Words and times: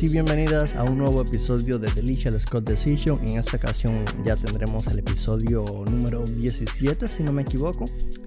bienvenidos 0.00 0.02
y 0.02 0.08
bienvenidas 0.08 0.76
a 0.76 0.84
un 0.84 0.98
nuevo 0.98 1.22
episodio 1.22 1.78
de 1.78 1.90
Delicious 1.90 2.42
Scott 2.42 2.68
Decision. 2.68 3.18
En 3.26 3.38
esta 3.38 3.56
ocasión 3.56 4.04
ya 4.24 4.36
tendremos 4.36 4.86
el 4.86 5.00
episodio 5.00 5.64
número 5.90 6.24
17, 6.24 7.08
si 7.08 7.22
no 7.22 7.32
me 7.32 7.42
equivoco. 7.42 7.84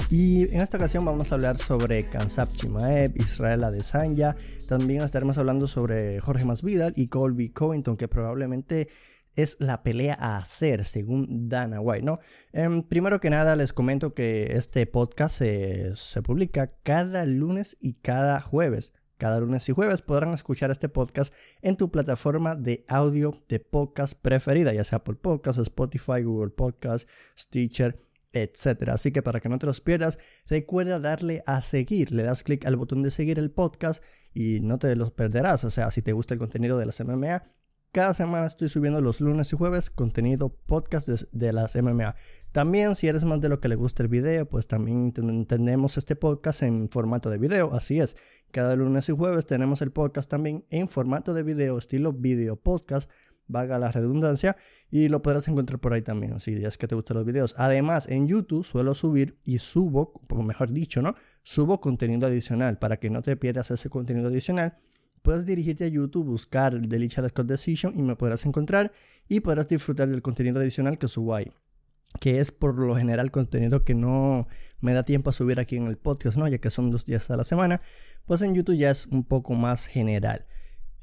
Y 0.10 0.54
en 0.54 0.62
esta 0.62 0.78
ocasión 0.78 1.06
vamos 1.06 1.32
a 1.32 1.36
hablar 1.36 1.58
sobre 1.58 2.04
Kansap 2.04 2.52
Chimaev, 2.54 3.14
Israel 3.16 3.64
Adesanya. 3.64 4.36
También 4.68 5.02
estaremos 5.04 5.38
hablando 5.38 5.68
sobre 5.68 6.20
Jorge 6.20 6.46
Masvidal 6.46 6.94
y 6.96 7.08
Colby 7.08 7.50
Covington, 7.50 7.96
que 7.96 8.08
probablemente 8.08 8.90
es 9.36 9.56
la 9.60 9.82
pelea 9.82 10.18
a 10.20 10.38
hacer, 10.38 10.86
según 10.86 11.48
Dana 11.48 11.80
White, 11.80 12.06
¿no? 12.06 12.20
Em, 12.52 12.84
primero 12.84 13.22
que 13.22 13.30
nada, 13.30 13.56
les 13.56 13.72
comento 13.72 14.14
que 14.14 14.58
este 14.58 14.86
podcast 14.88 15.38
se 15.38 16.22
publica 16.22 16.74
cada 16.84 17.26
lunes 17.26 17.78
y 17.80 17.94
cada 17.94 18.42
jueves. 18.42 18.94
Cada 19.22 19.40
lunes 19.40 19.70
y 19.70 19.72
jueves 19.72 20.02
podrán 20.02 20.34
escuchar 20.34 20.72
este 20.72 20.90
podcast 20.90 21.32
en 21.62 21.78
tu 21.78 21.92
plataforma 21.92 22.56
de 22.56 22.84
audio 22.88 23.40
de 23.48 23.60
podcast 23.60 24.16
preferida, 24.20 24.74
ya 24.74 24.84
sea 24.84 25.04
por 25.04 25.20
Podcast, 25.20 25.60
Spotify, 25.60 26.24
Google 26.24 26.50
Podcast, 26.50 27.08
Stitcher, 27.38 28.02
etc. 28.34 28.90
Así 28.90 29.12
que 29.12 29.22
para 29.22 29.40
que 29.40 29.48
no 29.48 29.60
te 29.60 29.68
los 29.68 29.80
pierdas, 29.80 30.18
recuerda 30.48 30.98
darle 30.98 31.44
a 31.46 31.62
seguir. 31.62 32.12
Le 32.12 32.24
das 32.24 32.42
clic 32.42 32.66
al 32.66 32.78
botón 32.78 33.04
de 33.04 33.12
seguir 33.12 33.38
el 33.38 33.52
podcast 33.52 34.04
y 34.34 34.60
no 34.62 34.80
te 34.80 34.96
los 34.96 35.12
perderás. 35.12 35.66
O 35.66 35.70
sea, 35.70 35.92
si 35.92 36.02
te 36.02 36.14
gusta 36.14 36.34
el 36.34 36.40
contenido 36.40 36.80
de 36.80 36.88
las 36.88 37.00
MMA, 37.00 37.44
cada 37.92 38.14
semana 38.14 38.48
estoy 38.48 38.70
subiendo 38.70 39.02
los 39.02 39.20
lunes 39.20 39.52
y 39.52 39.58
jueves 39.58 39.90
contenido 39.90 40.48
podcast 40.48 41.10
de, 41.10 41.52
las 41.52 41.76
MMA. 41.76 42.16
También 42.54 42.96
si 42.96 43.08
eres 43.08 43.26
más 43.26 43.42
de 43.42 43.50
lo 43.50 43.60
que 43.60 43.68
le 43.68 43.76
gusta 43.76 44.02
el 44.02 44.08
video, 44.08 44.48
pues 44.48 44.68
también 44.68 45.12
tenemos 45.46 45.98
este 45.98 46.16
podcast 46.16 46.64
en 46.64 46.90
formato 46.90 47.30
de 47.30 47.38
video. 47.38 47.74
Así 47.74 48.00
es, 48.00 48.16
cada 48.52 48.76
lunes 48.76 49.10
y 49.10 49.14
jueves 49.14 49.46
tenemos 49.46 49.82
el 49.82 49.92
podcast 49.92 50.30
también 50.30 50.66
en 50.70 50.88
formato 50.88 51.34
de 51.34 51.44
video, 51.44 51.78
estilo 51.78 52.14
video 52.14 52.56
podcast, 52.56 53.10
vaga 53.48 53.80
la 53.80 53.92
redundancia, 53.92 54.56
y 54.90 55.10
lo 55.10 55.22
podrás 55.22 55.48
encontrar 55.48 55.80
por 55.80 55.94
ahí 55.94 56.02
también, 56.02 56.40
si 56.40 56.54
es 56.54 56.78
que 56.78 56.88
te 56.88 56.96
gustan 56.96 57.18
los 57.18 57.26
videos. 57.26 57.56
Además, 57.58 58.08
en 58.08 58.28
YouTube 58.28 58.64
suelo 58.64 58.94
subir 58.94 59.38
y 59.44 59.58
subo, 59.58 60.22
mejor 60.30 60.72
dicho, 60.72 61.02
¿no? 61.02 61.16
Subo 61.44 61.82
contenido 61.82 62.28
adicional 62.28 62.78
para 62.78 62.98
que 62.98 63.10
no 63.10 63.22
te 63.22 63.36
pierdas 63.36 63.72
ese 63.72 63.90
contenido 63.90 64.28
adicional 64.28 64.78
puedes 65.22 65.46
dirigirte 65.46 65.86
a 65.86 65.88
YouTube, 65.88 66.26
buscar 66.26 66.80
The 66.88 67.00
Lichard 67.00 67.30
Scott 67.30 67.48
Decision 67.48 67.98
y 67.98 68.02
me 68.02 68.16
podrás 68.16 68.46
encontrar 68.46 68.92
y 69.28 69.40
podrás 69.40 69.68
disfrutar 69.68 70.10
del 70.10 70.22
contenido 70.22 70.60
adicional 70.60 70.98
que 70.98 71.08
subo 71.08 71.36
ahí. 71.36 71.52
Que 72.20 72.40
es 72.40 72.52
por 72.52 72.78
lo 72.78 72.96
general 72.96 73.32
contenido 73.32 73.84
que 73.84 73.96
no 73.96 74.48
me 74.80 74.94
da 74.94 75.04
tiempo 75.04 75.30
a 75.30 75.34
subir 75.34 75.60
aquí 75.60 75.78
en 75.78 75.88
el 75.88 75.98
podcast, 75.98 76.38
¿no? 76.38 76.48
Ya 76.48 76.58
que 76.58 76.70
son 76.70 76.92
dos 76.92 77.06
días 77.06 77.30
a 77.30 77.38
la 77.38 77.44
semana. 77.44 77.82
Pues 78.26 78.42
en 78.42 78.54
YouTube 78.54 78.78
ya 78.78 78.92
es 78.92 79.08
un 79.08 79.24
poco 79.24 79.54
más 79.54 79.86
general. 79.86 80.46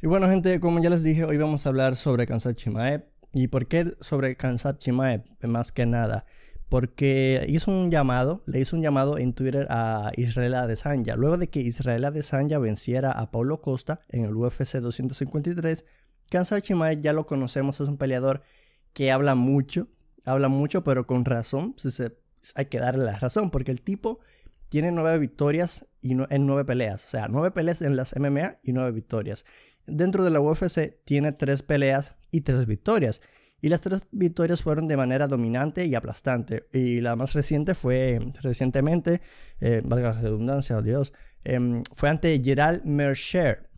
Y 0.03 0.07
bueno, 0.07 0.29
gente, 0.29 0.61
como 0.61 0.83
ya 0.83 0.91
les 0.91 1.03
dije, 1.03 1.25
hoy 1.25 1.39
vamos 1.39 1.67
a 1.67 1.71
hablar 1.71 1.97
sobre 1.97 2.27
Kansas 2.27 2.55
Chimaev. 2.55 3.05
¿Y 3.33 3.49
por 3.49 3.67
qué 3.67 3.93
sobre 4.01 4.37
Kansas 4.37 4.79
Chimaev? 4.79 5.23
Más 5.43 5.73
que 5.73 5.87
nada 5.87 6.25
porque 6.69 7.47
hizo 7.49 7.71
un 7.71 7.91
llamado, 7.91 8.43
le 8.47 8.61
hizo 8.61 8.77
un 8.77 8.83
llamado 8.83 9.19
en 9.19 9.33
Twitter 9.33 9.67
a 9.71 10.13
Israel 10.17 10.55
Adesanya. 10.55 11.17
Luego 11.17 11.39
de 11.39 11.49
que 11.49 11.61
Israel 11.61 12.05
Adesanya 12.05 12.59
venciera 12.59 13.11
a 13.11 13.31
Paulo 13.31 13.61
Costa 13.63 14.01
en 14.09 14.25
el 14.25 14.35
UFC 14.35 14.77
253, 14.77 15.85
Kansai 16.31 16.61
Chimaev 16.61 17.01
ya 17.01 17.13
lo 17.13 17.27
conocemos, 17.27 17.81
es 17.81 17.89
un 17.89 17.97
peleador 17.97 18.43
que 18.93 19.11
habla 19.11 19.35
mucho, 19.35 19.89
habla 20.25 20.49
mucho, 20.49 20.85
pero 20.85 21.07
con 21.07 21.25
razón, 21.25 21.75
hay 22.55 22.67
que 22.67 22.79
darle 22.79 23.05
la 23.05 23.19
razón, 23.19 23.51
porque 23.51 23.71
el 23.71 23.83
tipo 23.83 24.21
tiene 24.69 24.93
nueve 24.93 25.19
victorias 25.19 25.87
y 26.01 26.13
en 26.13 26.47
nueve 26.47 26.65
peleas, 26.65 27.07
o 27.07 27.11
sea, 27.11 27.29
nueve 27.29 27.51
peleas 27.51 27.83
en 27.83 27.97
las 27.97 28.15
MMA 28.17 28.59
y 28.63 28.73
nueve 28.73 28.93
victorias. 28.93 29.45
Dentro 29.87 30.23
de 30.23 30.31
la 30.31 30.41
UFC 30.41 31.03
tiene 31.05 31.33
tres 31.33 31.63
peleas 31.63 32.15
y 32.31 32.43
tres 32.43 32.67
victorias. 32.67 33.23
Y 33.61 33.71
las 33.71 33.81
tres 33.81 34.07
victorias 34.13 34.63
fueron 34.63 34.87
de 34.87 34.97
manera 34.97 35.27
dominante 35.27 35.85
y 35.85 35.95
aplastante. 35.95 36.69
Y 36.73 37.01
la 37.01 37.17
más 37.17 37.33
reciente 37.33 37.75
fue 37.75 38.21
recientemente, 38.41 39.21
eh, 39.61 39.83
valga 39.85 40.15
la 40.15 40.21
redundancia, 40.21 40.77
oh 40.77 40.83
Dios, 40.83 41.13
em, 41.43 41.83
fue 41.93 42.09
ante 42.09 42.41
Gerald 42.43 42.85
Mercer. 42.85 43.71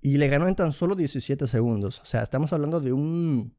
Y 0.00 0.16
le 0.16 0.28
ganó 0.28 0.48
en 0.48 0.54
tan 0.54 0.72
solo 0.72 0.94
17 0.94 1.46
segundos. 1.46 2.00
O 2.00 2.06
sea, 2.06 2.22
estamos 2.22 2.52
hablando 2.52 2.80
de 2.80 2.92
un, 2.92 3.54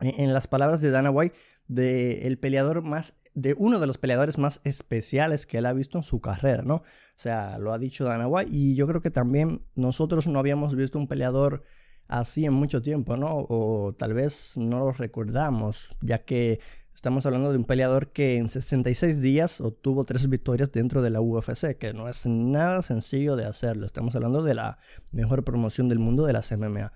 en, 0.00 0.32
las 0.32 0.46
palabras 0.46 0.80
de 0.80 0.90
Dana 0.90 1.10
White, 1.10 1.36
de 1.68 2.26
el 2.26 2.38
peleador 2.38 2.82
más, 2.82 3.14
de 3.34 3.54
uno 3.58 3.80
de 3.80 3.86
los 3.86 3.98
peleadores 3.98 4.38
más 4.38 4.60
especiales 4.64 5.46
que 5.46 5.58
él 5.58 5.66
ha 5.66 5.72
visto 5.72 5.98
en 5.98 6.04
su 6.04 6.20
carrera, 6.20 6.62
¿no? 6.62 6.76
O 6.76 6.82
sea, 7.16 7.58
lo 7.58 7.72
ha 7.72 7.78
dicho 7.78 8.04
Dana 8.04 8.28
White. 8.28 8.50
Y 8.52 8.74
yo 8.74 8.86
creo 8.86 9.00
que 9.00 9.10
también 9.10 9.62
nosotros 9.74 10.26
no 10.26 10.38
habíamos 10.38 10.74
visto 10.74 10.98
un 10.98 11.08
peleador 11.08 11.64
así 12.08 12.44
en 12.44 12.52
mucho 12.52 12.82
tiempo, 12.82 13.16
¿no? 13.16 13.46
O 13.48 13.94
tal 13.98 14.14
vez 14.14 14.56
no 14.56 14.80
lo 14.80 14.92
recordamos, 14.92 15.90
ya 16.00 16.24
que 16.24 16.60
estamos 16.94 17.26
hablando 17.26 17.50
de 17.50 17.58
un 17.58 17.64
peleador 17.64 18.12
que 18.12 18.36
en 18.36 18.50
66 18.50 19.20
días 19.20 19.60
obtuvo 19.60 20.04
tres 20.04 20.28
victorias 20.28 20.70
dentro 20.70 21.02
de 21.02 21.10
la 21.10 21.20
UFC, 21.20 21.76
que 21.76 21.92
no 21.92 22.08
es 22.08 22.26
nada 22.26 22.82
sencillo 22.82 23.36
de 23.36 23.46
hacerlo. 23.46 23.86
Estamos 23.86 24.14
hablando 24.14 24.42
de 24.42 24.54
la 24.54 24.78
mejor 25.12 25.44
promoción 25.44 25.88
del 25.88 25.98
mundo 25.98 26.24
de 26.26 26.32
las 26.32 26.52
MMA. 26.52 26.92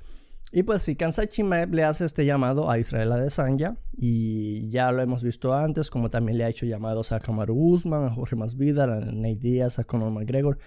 Y 0.51 0.63
pues 0.63 0.83
si 0.83 0.97
Kansai 0.97 1.29
Chimaev 1.29 1.75
le 1.75 1.85
hace 1.85 2.07
este 2.07 2.25
llamado 2.25 2.71
a 2.71 2.79
Israel 2.79 3.13
Adesanya, 3.13 3.77
y 3.93 4.71
ya 4.71 4.91
lo 4.93 5.03
hemos 5.03 5.23
visto 5.23 5.53
antes, 5.53 5.91
como 5.91 6.09
también 6.09 6.39
le 6.39 6.45
ha 6.45 6.49
hecho 6.49 6.65
llamados 6.65 7.13
a 7.13 7.21
Kamaru 7.21 7.55
Usman, 7.55 8.05
a 8.05 8.11
Jorge 8.11 8.35
Masvidal, 8.35 8.91
a 8.91 9.01
Nate 9.01 9.37
Diaz, 9.37 9.79
a 9.79 9.85
Conor 9.85 10.11
McGregor, 10.11 10.59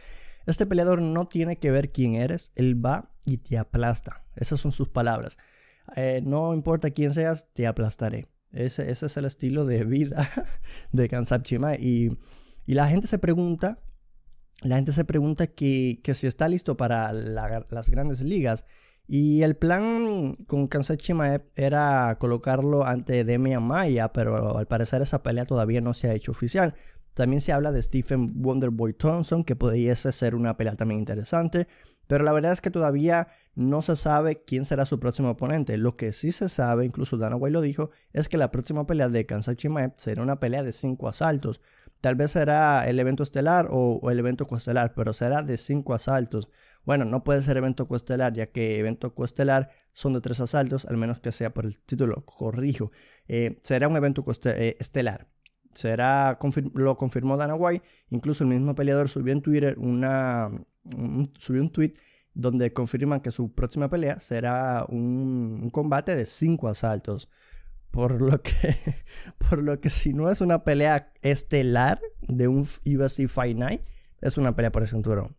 este 0.45 0.65
peleador 0.65 1.01
no 1.01 1.27
tiene 1.27 1.57
que 1.57 1.71
ver 1.71 1.91
quién 1.91 2.15
eres, 2.15 2.51
él 2.55 2.83
va 2.83 3.11
y 3.25 3.37
te 3.37 3.57
aplasta. 3.57 4.23
Esas 4.35 4.59
son 4.59 4.71
sus 4.71 4.89
palabras. 4.89 5.37
Eh, 5.95 6.21
no 6.23 6.53
importa 6.53 6.91
quién 6.91 7.13
seas, 7.13 7.47
te 7.53 7.67
aplastaré. 7.67 8.27
Ese, 8.51 8.89
es 8.91 9.17
el 9.17 9.25
estilo 9.25 9.65
de 9.65 9.83
vida 9.83 10.29
de 10.91 11.09
Kansap 11.09 11.43
Chima. 11.43 11.75
Y, 11.75 12.17
la 12.65 12.87
gente 12.87 13.07
se 13.07 13.19
pregunta, 13.19 13.79
la 14.61 14.77
gente 14.77 14.93
se 14.93 15.03
pregunta 15.03 15.47
que, 15.47 15.99
si 16.13 16.27
está 16.27 16.47
listo 16.47 16.77
para 16.77 17.11
las 17.11 17.89
grandes 17.89 18.21
ligas. 18.21 18.65
Y 19.07 19.43
el 19.43 19.55
plan 19.55 20.35
con 20.47 20.67
Kansap 20.67 20.97
Chimaev 20.97 21.43
era 21.55 22.15
colocarlo 22.19 22.85
ante 22.85 23.23
Demian 23.25 23.63
Maya, 23.63 24.13
pero 24.13 24.57
al 24.57 24.67
parecer 24.67 25.01
esa 25.01 25.21
pelea 25.21 25.45
todavía 25.45 25.81
no 25.81 25.93
se 25.93 26.09
ha 26.09 26.13
hecho 26.13 26.31
oficial. 26.31 26.75
También 27.13 27.41
se 27.41 27.51
habla 27.51 27.71
de 27.71 27.81
Stephen 27.81 28.33
Wonderboy 28.37 28.93
Thompson, 28.93 29.43
que 29.43 29.55
podría 29.55 29.95
ser 29.95 30.33
una 30.33 30.55
pelea 30.55 30.75
también 30.75 30.99
interesante. 30.99 31.67
Pero 32.07 32.25
la 32.25 32.33
verdad 32.33 32.51
es 32.51 32.59
que 32.59 32.71
todavía 32.71 33.29
no 33.55 33.81
se 33.81 33.95
sabe 33.95 34.43
quién 34.43 34.65
será 34.65 34.85
su 34.85 34.99
próximo 34.99 35.29
oponente. 35.29 35.77
Lo 35.77 35.95
que 35.95 36.11
sí 36.11 36.31
se 36.33 36.49
sabe, 36.49 36.85
incluso 36.85 37.17
Dana 37.17 37.37
White 37.37 37.53
lo 37.53 37.61
dijo, 37.61 37.91
es 38.11 38.27
que 38.27 38.37
la 38.37 38.51
próxima 38.51 38.85
pelea 38.85 39.07
de 39.07 39.25
Kansai 39.25 39.55
Chimaev 39.55 39.93
será 39.95 40.21
una 40.21 40.39
pelea 40.39 40.61
de 40.61 40.73
cinco 40.73 41.07
asaltos. 41.07 41.61
Tal 42.01 42.15
vez 42.15 42.31
será 42.31 42.85
el 42.89 42.99
evento 42.99 43.23
estelar 43.23 43.67
o, 43.71 44.09
el 44.11 44.19
evento 44.19 44.47
coestelar, 44.47 44.93
pero 44.93 45.13
será 45.13 45.41
de 45.41 45.57
cinco 45.57 45.93
asaltos. 45.93 46.49
Bueno, 46.85 47.05
no 47.05 47.23
puede 47.23 47.41
ser 47.43 47.57
evento 47.57 47.87
coestelar, 47.87 48.33
ya 48.33 48.47
que 48.47 48.79
evento 48.79 49.13
coestelar 49.13 49.69
son 49.93 50.13
de 50.13 50.21
tres 50.21 50.39
asaltos, 50.39 50.85
al 50.85 50.97
menos 50.97 51.19
que 51.19 51.31
sea 51.31 51.53
por 51.53 51.65
el 51.65 51.77
título, 51.77 52.25
corrijo. 52.25 52.91
Eh, 53.27 53.59
será 53.63 53.87
un 53.87 53.95
evento 53.97 54.25
eh, 54.45 54.77
estelar 54.79 55.27
será, 55.73 56.37
lo 56.73 56.97
confirmó 56.97 57.37
Dana 57.37 57.55
White. 57.55 57.85
Incluso 58.09 58.43
el 58.43 58.49
mismo 58.49 58.75
peleador 58.75 59.09
subió 59.09 59.33
en 59.33 59.41
Twitter 59.41 59.75
una, 59.77 60.49
un, 60.95 61.31
subió 61.37 61.61
un 61.61 61.71
tweet 61.71 61.93
donde 62.33 62.71
confirman 62.71 63.21
que 63.21 63.31
su 63.31 63.53
próxima 63.53 63.89
pelea 63.89 64.19
será 64.19 64.85
un, 64.87 65.69
combate 65.71 66.15
de 66.15 66.25
cinco 66.25 66.67
asaltos. 66.67 67.29
Por 67.91 68.21
lo 68.21 68.41
que, 68.41 68.53
por 69.49 69.61
lo 69.61 69.79
que 69.81 69.89
si 69.89 70.13
no 70.13 70.29
es 70.29 70.39
una 70.41 70.63
pelea 70.63 71.11
estelar 71.21 71.99
de 72.21 72.47
un 72.47 72.61
UFC 72.61 73.27
Fight 73.27 73.57
Night, 73.57 73.81
es 74.21 74.37
una 74.37 74.55
pelea 74.55 74.71
por 74.71 74.83
el 74.83 74.87
cinturón. 74.87 75.35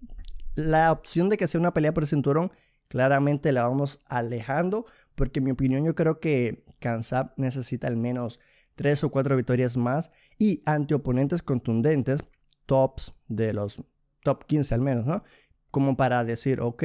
La 0.55 0.93
opción 0.93 1.29
de 1.29 1.37
que 1.37 1.49
sea 1.49 1.61
una 1.61 1.75
pelea 1.75 1.95
por 1.95 2.03
el 2.03 2.09
cinturón, 2.09 2.53
claramente 2.89 3.53
la 3.53 3.67
vamos 3.67 4.01
alejando, 4.07 4.87
porque 5.15 5.41
en 5.41 5.45
mi 5.45 5.51
opinión 5.51 5.85
yo 5.85 5.95
creo 5.95 6.21
que 6.21 6.63
Kansap 6.79 7.39
necesita 7.39 7.87
al 7.89 7.97
menos 7.97 8.39
tres 8.75 9.05
o 9.05 9.11
cuatro 9.11 9.37
victorias 9.37 9.77
más 9.77 10.11
y 10.39 10.63
ante 10.67 10.95
oponentes 10.95 11.43
contundentes, 11.43 12.21
tops 12.67 13.15
de 13.29 13.53
los 13.53 13.83
top 14.23 14.45
15 14.45 14.75
al 14.75 14.81
menos, 14.81 15.07
¿no? 15.07 15.23
Como 15.71 15.97
para 15.97 16.25
decir, 16.25 16.61
ok, 16.61 16.85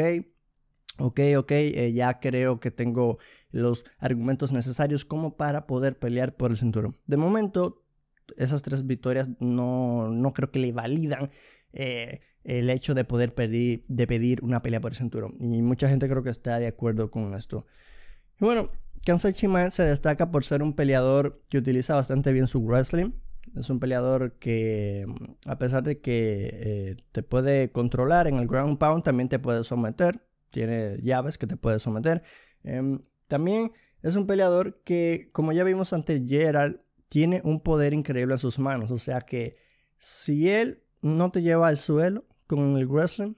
ok, 0.99 1.19
ok, 1.37 1.51
eh, 1.51 1.93
ya 1.93 2.19
creo 2.19 2.59
que 2.59 2.71
tengo 2.71 3.17
los 3.51 3.85
argumentos 3.99 4.51
necesarios 4.51 5.05
como 5.05 5.37
para 5.37 5.67
poder 5.67 5.99
pelear 5.99 6.35
por 6.35 6.51
el 6.51 6.57
cinturón. 6.57 6.97
De 7.05 7.17
momento, 7.17 7.83
esas 8.37 8.61
tres 8.61 8.85
victorias 8.85 9.29
no, 9.39 10.09
no 10.09 10.31
creo 10.31 10.51
que 10.51 10.59
le 10.59 10.71
validan 10.71 11.31
eh, 11.73 12.21
el 12.47 12.69
hecho 12.69 12.95
de 12.95 13.03
poder 13.03 13.35
pedir, 13.35 13.83
de 13.89 14.07
pedir 14.07 14.41
una 14.41 14.61
pelea 14.61 14.79
por 14.79 14.93
el 14.93 14.97
cinturón. 14.97 15.35
Y 15.39 15.61
mucha 15.61 15.89
gente 15.89 16.07
creo 16.07 16.23
que 16.23 16.29
está 16.29 16.59
de 16.59 16.67
acuerdo 16.67 17.11
con 17.11 17.33
esto. 17.33 17.65
Y 18.39 18.45
bueno, 18.45 18.71
Kansai 19.05 19.33
Chimaev 19.33 19.71
se 19.71 19.83
destaca 19.83 20.31
por 20.31 20.45
ser 20.45 20.63
un 20.63 20.73
peleador 20.73 21.41
que 21.49 21.57
utiliza 21.57 21.95
bastante 21.95 22.31
bien 22.31 22.47
su 22.47 22.61
wrestling. 22.61 23.11
Es 23.57 23.69
un 23.69 23.79
peleador 23.81 24.37
que, 24.39 25.05
a 25.45 25.57
pesar 25.57 25.83
de 25.83 25.99
que 25.99 26.49
eh, 26.53 26.95
te 27.11 27.21
puede 27.21 27.69
controlar 27.71 28.27
en 28.27 28.37
el 28.37 28.47
ground 28.47 28.77
pound, 28.77 29.03
también 29.03 29.27
te 29.27 29.39
puede 29.39 29.65
someter. 29.65 30.25
tiene 30.49 30.99
llaves 31.01 31.37
que 31.37 31.47
te 31.47 31.57
puede 31.57 31.79
someter. 31.79 32.23
Em, 32.63 33.01
también 33.27 33.73
es 34.03 34.15
un 34.15 34.25
peleador 34.25 34.81
que, 34.85 35.29
como 35.33 35.51
ya 35.51 35.65
vimos 35.65 35.91
ante 35.91 36.23
Gerald, 36.25 36.79
tiene 37.09 37.41
un 37.43 37.59
poder 37.59 37.93
increíble 37.93 38.35
en 38.35 38.39
sus 38.39 38.57
manos. 38.57 38.91
O 38.91 38.99
sea 38.99 39.19
que 39.19 39.57
si 39.99 40.49
él 40.49 40.83
no 41.01 41.29
te 41.31 41.41
lleva 41.41 41.67
al 41.67 41.77
suelo 41.77 42.25
con 42.47 42.77
el 42.77 42.87
wrestling, 42.87 43.35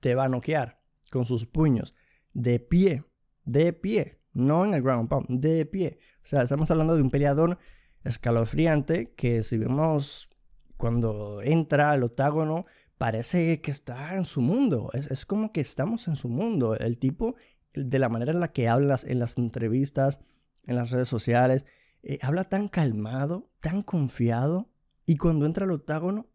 te 0.00 0.14
va 0.14 0.24
a 0.24 0.28
noquear 0.28 0.80
con 1.10 1.24
sus 1.24 1.46
puños 1.46 1.94
de 2.32 2.60
pie, 2.60 3.04
de 3.44 3.72
pie, 3.72 4.20
no 4.32 4.64
en 4.64 4.74
el 4.74 4.82
ground 4.82 5.08
pound, 5.08 5.40
de 5.40 5.66
pie. 5.66 5.98
O 6.22 6.26
sea, 6.26 6.42
estamos 6.42 6.70
hablando 6.70 6.96
de 6.96 7.02
un 7.02 7.10
peleador 7.10 7.58
escalofriante 8.04 9.12
que 9.14 9.42
si 9.42 9.58
vemos 9.58 10.30
cuando 10.76 11.42
entra 11.42 11.90
al 11.90 12.02
octágono, 12.02 12.66
parece 12.96 13.60
que 13.60 13.70
está 13.70 14.16
en 14.16 14.24
su 14.24 14.40
mundo. 14.40 14.90
Es, 14.92 15.26
como 15.26 15.52
que 15.52 15.60
estamos 15.60 16.08
en 16.08 16.16
su 16.16 16.28
mundo. 16.28 16.76
El 16.76 16.98
tipo, 16.98 17.34
de 17.74 17.98
la 17.98 18.08
manera 18.08 18.32
en 18.32 18.40
la 18.40 18.52
que 18.52 18.68
hablas 18.68 19.04
en 19.04 19.18
las 19.18 19.36
entrevistas, 19.38 20.20
en 20.66 20.76
las 20.76 20.90
redes 20.90 21.08
sociales, 21.08 21.66
eh, 22.02 22.18
habla 22.22 22.44
tan 22.44 22.68
calmado, 22.68 23.50
tan 23.60 23.82
confiado. 23.82 24.70
Y 25.06 25.16
cuando 25.16 25.46
entra 25.46 25.64
al 25.64 25.72
octágono, 25.72 26.28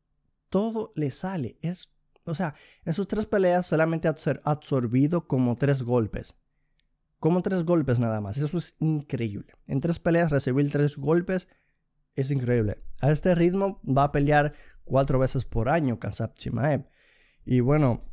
todo 0.50 0.92
le 0.96 1.12
sale. 1.12 1.58
Es, 1.62 1.92
o 2.26 2.36
sea, 2.36 2.56
en 2.84 2.94
sus 2.94 3.08
tres 3.08 3.26
peleas 3.26 3.66
solamente 3.66 4.08
ha 4.08 4.16
absorbido 4.44 5.28
como 5.28 5.56
tres 5.56 5.84
golpes. 5.84 6.36
Como 7.20 7.42
tres 7.42 7.64
golpes 7.64 8.00
nada 8.00 8.22
más. 8.22 8.38
Eso 8.38 8.58
es 8.58 8.76
increíble. 8.80 9.54
En 9.68 9.82
tres 9.82 10.00
peleas 10.00 10.32
recibir 10.32 10.72
tres 10.72 10.98
golpes 10.98 11.48
es 12.16 12.32
increíble. 12.32 12.84
A 13.02 13.12
este 13.12 13.36
ritmo 13.36 13.82
va 13.86 14.06
a 14.06 14.12
pelear 14.12 14.54
cuatro 14.84 15.20
veces 15.20 15.46
por 15.46 15.70
año 15.70 16.00
Kansap 16.00 16.36
Chimaev. 16.36 16.86
Y 17.46 17.60
bueno, 17.60 18.04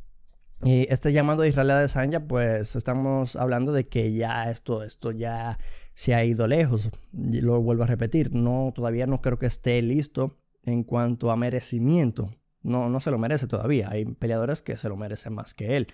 y 0.63 0.87
este 0.89 1.11
llamado 1.11 1.41
a 1.41 1.47
Israel 1.47 1.71
Adesanya, 1.71 2.25
pues 2.25 2.75
estamos 2.75 3.35
hablando 3.35 3.73
de 3.73 3.87
que 3.87 4.13
ya 4.13 4.49
esto, 4.49 4.83
esto 4.83 5.11
ya 5.11 5.59
se 5.93 6.15
ha 6.15 6.23
ido 6.23 6.47
lejos. 6.47 6.89
Y 7.11 7.41
lo 7.41 7.61
vuelvo 7.61 7.83
a 7.83 7.87
repetir, 7.87 8.33
no, 8.33 8.71
todavía 8.73 9.05
no 9.05 9.21
creo 9.21 9.37
que 9.37 9.45
esté 9.45 9.81
listo 9.81 10.37
en 10.63 10.83
cuanto 10.83 11.31
a 11.31 11.35
merecimiento. 11.35 12.29
No, 12.63 12.89
no 12.89 12.99
se 12.99 13.11
lo 13.11 13.17
merece 13.17 13.47
todavía. 13.47 13.89
Hay 13.91 14.05
peleadores 14.05 14.61
que 14.61 14.77
se 14.77 14.89
lo 14.89 14.95
merecen 14.95 15.33
más 15.33 15.53
que 15.53 15.77
él. 15.77 15.87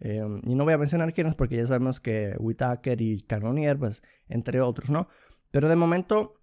Eh, 0.00 0.22
y 0.44 0.54
no 0.54 0.64
voy 0.64 0.74
a 0.74 0.78
mencionar 0.78 1.12
quiénes 1.12 1.36
porque 1.36 1.56
ya 1.56 1.66
sabemos 1.66 2.00
que 2.00 2.34
Whitaker 2.38 3.00
y 3.00 3.22
Cannonier, 3.22 3.78
pues 3.78 4.02
entre 4.28 4.60
otros, 4.60 4.90
¿no? 4.90 5.08
Pero 5.50 5.68
de 5.68 5.76
momento 5.76 6.40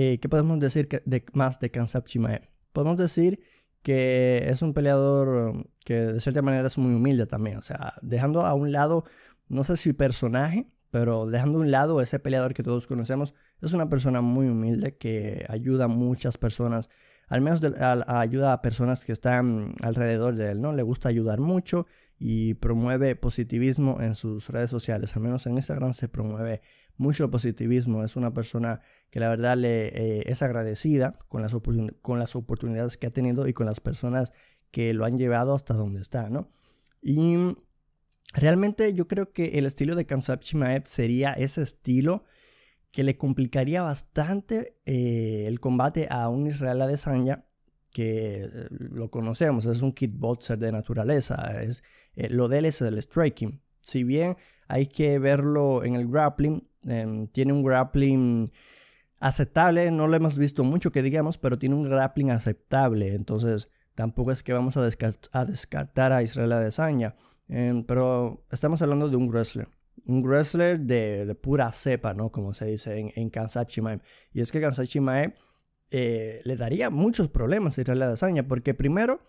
eh, 0.00 0.20
¿qué 0.20 0.28
podemos 0.28 0.60
decir 0.60 0.88
de, 1.06 1.24
más 1.32 1.58
de 1.58 1.70
Kansap 1.72 2.06
Chimaev? 2.06 2.48
Podemos 2.72 2.96
decir 2.96 3.40
que 3.82 4.48
es 4.48 4.62
un 4.62 4.72
peleador 4.72 5.68
que 5.84 5.94
de 5.94 6.20
cierta 6.20 6.40
manera 6.40 6.68
es 6.68 6.78
muy 6.78 6.94
humilde 6.94 7.26
también. 7.26 7.58
O 7.58 7.62
sea, 7.62 7.94
dejando 8.02 8.42
a 8.42 8.54
un 8.54 8.70
lado, 8.70 9.04
no 9.48 9.64
sé 9.64 9.76
si 9.76 9.92
personaje, 9.92 10.68
pero 10.90 11.26
dejando 11.26 11.58
a 11.58 11.62
un 11.62 11.72
lado 11.72 12.00
ese 12.00 12.20
peleador 12.20 12.54
que 12.54 12.62
todos 12.62 12.86
conocemos, 12.86 13.34
es 13.60 13.72
una 13.72 13.88
persona 13.88 14.20
muy 14.20 14.46
humilde 14.46 14.96
que 14.96 15.44
ayuda 15.48 15.86
a 15.86 15.88
muchas 15.88 16.38
personas, 16.38 16.88
al 17.28 17.40
menos 17.40 17.60
ayuda 18.06 18.52
a 18.52 18.62
personas 18.62 19.04
que 19.04 19.12
están 19.12 19.74
alrededor 19.82 20.34
de 20.34 20.50
él, 20.50 20.60
¿no? 20.60 20.72
Le 20.72 20.82
gusta 20.82 21.08
ayudar 21.08 21.40
mucho 21.40 21.86
y 22.18 22.54
promueve 22.54 23.16
positivismo 23.16 24.00
en 24.00 24.14
sus 24.14 24.48
redes 24.48 24.70
sociales, 24.70 25.14
al 25.14 25.22
menos 25.22 25.46
en 25.46 25.54
Instagram 25.54 25.92
se 25.92 26.08
promueve 26.08 26.62
mucho 26.96 27.30
positivismo, 27.30 28.02
es 28.02 28.16
una 28.16 28.34
persona 28.34 28.80
que 29.10 29.20
la 29.20 29.28
verdad 29.28 29.56
le 29.56 29.88
eh, 29.88 30.24
es 30.26 30.42
agradecida 30.42 31.18
con 31.28 31.42
las, 31.42 31.54
con 32.02 32.18
las 32.18 32.34
oportunidades 32.34 32.96
que 32.96 33.06
ha 33.06 33.10
tenido 33.10 33.46
y 33.46 33.52
con 33.52 33.66
las 33.66 33.78
personas 33.78 34.32
que 34.70 34.92
lo 34.94 35.04
han 35.04 35.16
llevado 35.16 35.54
hasta 35.54 35.74
donde 35.74 36.00
está, 36.00 36.28
¿no? 36.28 36.50
Y 37.00 37.36
realmente 38.34 38.92
yo 38.94 39.06
creo 39.06 39.32
que 39.32 39.58
el 39.58 39.66
estilo 39.66 39.94
de 39.94 40.06
Kansap 40.06 40.40
Chimaev 40.40 40.86
sería 40.86 41.32
ese 41.32 41.62
estilo 41.62 42.24
que 42.90 43.04
le 43.04 43.16
complicaría 43.16 43.82
bastante 43.82 44.76
eh, 44.86 45.44
el 45.46 45.60
combate 45.60 46.08
a 46.10 46.28
un 46.28 46.46
Israel 46.46 46.82
Adesanya 46.82 47.44
que 47.90 48.44
eh, 48.44 48.66
lo 48.70 49.10
conocemos, 49.10 49.66
es 49.66 49.82
un 49.82 49.92
kickboxer 49.92 50.58
de 50.58 50.72
naturaleza, 50.72 51.62
es, 51.62 51.82
lo 52.14 52.48
de 52.48 52.58
él 52.58 52.64
es 52.66 52.80
el 52.80 53.00
striking. 53.00 53.60
Si 53.80 54.04
bien 54.04 54.36
hay 54.66 54.86
que 54.86 55.18
verlo 55.18 55.84
en 55.84 55.94
el 55.94 56.08
grappling, 56.08 56.68
Em, 56.84 57.26
tiene 57.28 57.52
un 57.52 57.62
grappling 57.62 58.52
aceptable, 59.20 59.90
no 59.90 60.06
lo 60.06 60.16
hemos 60.16 60.38
visto 60.38 60.64
mucho 60.64 60.92
que 60.92 61.02
digamos, 61.02 61.38
pero 61.38 61.58
tiene 61.58 61.74
un 61.74 61.84
grappling 61.84 62.30
aceptable. 62.30 63.14
Entonces, 63.14 63.68
tampoco 63.94 64.32
es 64.32 64.42
que 64.42 64.52
vamos 64.52 64.76
a, 64.76 64.82
descartar 64.82 66.12
a 66.12 66.22
Israel 66.22 66.52
Adesanya. 66.52 67.16
Em, 67.48 67.84
pero 67.84 68.44
estamos 68.50 68.82
hablando 68.82 69.08
de 69.08 69.16
un 69.16 69.28
wrestler. 69.28 69.68
Un 70.06 70.22
wrestler 70.22 70.80
de, 70.80 71.34
pura 71.34 71.70
cepa, 71.72 72.14
¿no? 72.14 72.30
Como 72.30 72.54
se 72.54 72.66
dice 72.66 72.98
en, 72.98 73.12
en 73.14 73.30
Kansas 73.30 73.66
Chimaev. 73.66 74.00
Y 74.32 74.40
es 74.40 74.52
que 74.52 74.60
Kansas 74.60 74.88
Chimaev 74.88 75.34
eh, 75.90 76.40
le 76.44 76.56
daría 76.56 76.90
muchos 76.90 77.28
problemas 77.28 77.78
a 77.78 77.80
Israel 77.82 78.02
Adesanya. 78.02 78.46
Porque 78.46 78.74
primero, 78.74 79.20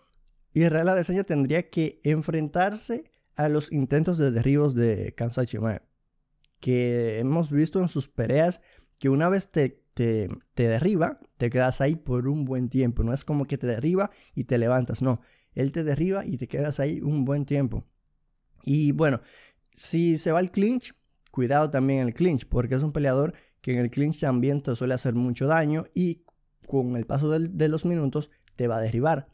Israel 0.52 0.88
Adesanya 0.88 1.24
tendría 1.24 1.70
que 1.70 2.00
enfrentarse 2.04 3.04
a 3.34 3.48
los 3.48 3.72
intentos 3.72 4.18
de 4.18 4.30
derribos 4.30 4.74
de 4.74 5.14
Kansas 5.14 5.46
Chimaev 5.46 5.82
que 6.60 7.18
hemos 7.18 7.50
visto 7.50 7.80
en 7.80 7.88
sus 7.88 8.08
peleas 8.08 8.60
que 8.98 9.08
una 9.08 9.28
vez 9.28 9.50
te, 9.50 9.82
te, 9.94 10.28
derriba, 10.54 11.18
te 11.38 11.50
quedas 11.50 11.80
ahí 11.80 11.96
por 11.96 12.28
un 12.28 12.44
buen 12.44 12.68
tiempo. 12.68 13.02
No 13.02 13.14
es 13.14 13.24
como 13.24 13.46
que 13.46 13.58
te 13.58 13.66
derriba 13.66 14.10
y 14.34 14.44
te 14.44 14.58
levantas, 14.58 15.02
no. 15.02 15.22
Él 15.54 15.72
te 15.72 15.82
derriba 15.82 16.24
y 16.26 16.36
te 16.36 16.46
quedas 16.46 16.78
ahí 16.78 17.00
un 17.00 17.24
buen 17.24 17.46
tiempo. 17.46 17.86
Y 18.62 18.92
bueno, 18.92 19.22
si 19.80 20.18
se 20.18 20.30
va 20.30 20.40
al 20.40 20.50
clinch, 20.50 20.94
cuidado 21.30 21.70
también 21.70 22.00
en 22.00 22.08
el 22.08 22.12
clinch, 22.12 22.46
porque 22.46 22.74
es 22.74 22.82
un 22.82 22.92
peleador 22.92 23.32
que 23.62 23.72
en 23.72 23.78
el 23.78 23.90
clinch 23.90 24.20
también 24.20 24.60
te 24.60 24.76
suele 24.76 24.92
hacer 24.92 25.14
mucho 25.14 25.46
daño 25.46 25.84
y 25.94 26.26
con 26.66 26.96
el 26.96 27.06
paso 27.06 27.30
de, 27.30 27.68
los 27.68 27.86
minutos 27.86 28.30
te 28.56 28.68
va 28.68 28.76
a 28.76 28.80
derribar. 28.82 29.28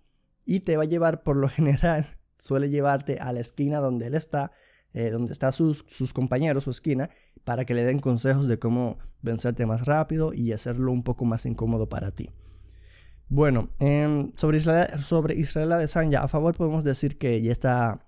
Y 0.44 0.60
te 0.60 0.76
va 0.76 0.84
a 0.84 0.86
llevar, 0.86 1.24
por 1.24 1.34
lo 1.34 1.48
general, 1.48 2.16
suele 2.38 2.70
llevarte 2.70 3.18
a 3.18 3.32
la 3.32 3.40
esquina 3.40 3.80
donde 3.80 4.06
él 4.06 4.14
está 4.14 4.52
eh, 4.94 5.10
donde 5.10 5.32
están 5.32 5.50
sus, 5.50 5.84
sus 5.88 6.12
compañeros, 6.12 6.62
su 6.62 6.70
esquina, 6.70 7.10
para 7.42 7.64
que 7.64 7.74
le 7.74 7.82
den 7.82 7.98
consejos 7.98 8.46
de 8.46 8.60
cómo 8.60 8.98
vencerte 9.22 9.66
más 9.66 9.84
rápido 9.84 10.32
y 10.32 10.52
hacerlo 10.52 10.92
un 10.92 11.02
poco 11.02 11.24
más 11.24 11.44
incómodo 11.44 11.88
para 11.88 12.12
ti. 12.12 12.30
Bueno, 13.28 13.70
em, 13.80 14.32
sobre, 14.36 14.58
Israel, 14.58 15.02
sobre 15.02 15.34
Israel 15.34 15.72
a 16.14 16.28
favor 16.28 16.54
podemos 16.54 16.84
decir 16.84 17.18
que 17.18 17.42
ya 17.42 17.50
está 17.50 18.05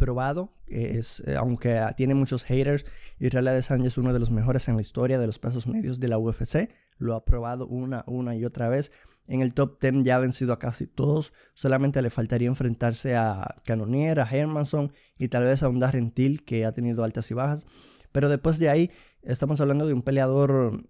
probado, 0.00 0.54
es, 0.66 1.22
eh, 1.26 1.36
aunque 1.36 1.78
tiene 1.94 2.14
muchos 2.14 2.42
haters, 2.42 2.86
Israel 3.18 3.48
Adesanya 3.48 3.88
es 3.88 3.98
uno 3.98 4.14
de 4.14 4.18
los 4.18 4.30
mejores 4.30 4.66
en 4.68 4.76
la 4.76 4.80
historia 4.80 5.18
de 5.18 5.26
los 5.26 5.38
pesos 5.38 5.66
medios 5.66 6.00
de 6.00 6.08
la 6.08 6.16
UFC, 6.16 6.70
lo 6.96 7.14
ha 7.14 7.26
probado 7.26 7.66
una, 7.66 8.02
una 8.06 8.34
y 8.34 8.46
otra 8.46 8.70
vez, 8.70 8.92
en 9.26 9.42
el 9.42 9.52
top 9.52 9.78
10 9.78 10.02
ya 10.02 10.16
ha 10.16 10.18
vencido 10.18 10.54
a 10.54 10.58
casi 10.58 10.86
todos. 10.86 11.32
Solamente 11.54 12.02
le 12.02 12.10
faltaría 12.10 12.48
enfrentarse 12.48 13.14
a 13.14 13.62
Canonier, 13.64 14.18
a 14.18 14.28
Hermanson 14.28 14.92
y 15.18 15.28
tal 15.28 15.44
vez 15.44 15.62
a 15.62 15.68
un 15.68 15.78
Darren 15.78 16.10
Till 16.10 16.44
que 16.44 16.64
ha 16.64 16.72
tenido 16.72 17.04
altas 17.04 17.30
y 17.30 17.34
bajas. 17.34 17.64
Pero 18.10 18.28
después 18.28 18.58
de 18.58 18.70
ahí 18.70 18.90
estamos 19.22 19.60
hablando 19.60 19.86
de 19.86 19.94
un 19.94 20.02
peleador 20.02 20.82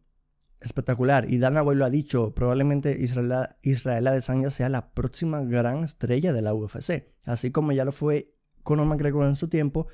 espectacular. 0.61 1.31
Y 1.31 1.37
Dana 1.37 1.61
Boy 1.61 1.77
lo 1.77 1.85
ha 1.85 1.91
dicho, 1.91 2.35
probablemente 2.35 2.97
Israel, 2.99 3.49
Israel 3.61 4.07
Adesanya 4.07 4.51
sea 4.51 4.71
la 4.71 4.93
próxima 4.93 5.43
gran 5.43 5.85
estrella 5.85 6.33
de 6.33 6.41
la 6.41 6.55
UFC. 6.55 7.13
Así 7.25 7.51
como 7.51 7.73
ya 7.73 7.85
lo 7.85 7.93
fue 7.93 8.40
Conor 8.63 8.87
McGregor 8.87 9.27
en 9.27 9.37
su 9.37 9.49
tiempo, 9.49 9.87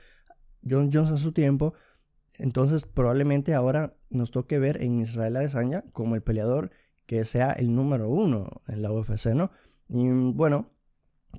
John 0.69 0.91
Jones 0.93 1.11
en 1.11 1.19
su 1.19 1.33
tiempo. 1.33 1.75
Entonces 2.39 2.85
probablemente 2.85 3.55
ahora 3.55 3.97
nos 4.11 4.31
toque 4.31 4.59
ver 4.59 4.83
en 4.83 5.01
Israel 5.01 5.37
Adesanya 5.37 5.85
como 5.93 6.15
el 6.15 6.23
peleador 6.23 6.71
que 7.07 7.25
sea 7.25 7.53
el 7.53 7.75
número 7.75 8.09
uno 8.09 8.63
en 8.67 8.83
la 8.83 8.93
UFC, 8.93 9.29
¿no? 9.29 9.51
Y 9.89 10.09
bueno, 10.09 10.71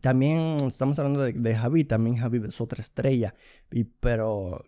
también 0.02 0.58
estamos 0.66 0.98
hablando 1.00 1.22
de, 1.22 1.34
de 1.34 1.56
Javi, 1.56 1.84
también 1.84 2.18
Javi 2.18 2.42
es 2.48 2.62
otra 2.62 2.82
estrella, 2.82 3.36
y, 3.72 3.84
pero 3.84 4.64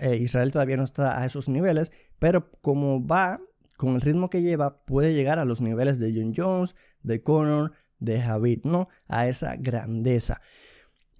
eh, 0.00 0.16
Israel 0.16 0.52
todavía 0.52 0.76
no 0.76 0.84
está 0.84 1.20
a 1.20 1.26
esos 1.26 1.48
niveles, 1.48 1.92
pero 2.18 2.50
como 2.60 3.04
va, 3.04 3.40
con 3.76 3.94
el 3.94 4.00
ritmo 4.00 4.28
que 4.28 4.42
lleva, 4.42 4.84
puede 4.84 5.14
llegar 5.14 5.38
a 5.38 5.44
los 5.44 5.60
niveles 5.60 5.98
de 5.98 6.12
John 6.14 6.34
Jones, 6.36 6.74
de 7.02 7.22
Conor, 7.22 7.72
de 7.98 8.20
Javi, 8.20 8.60
¿no? 8.64 8.88
A 9.06 9.28
esa 9.28 9.56
grandeza. 9.56 10.40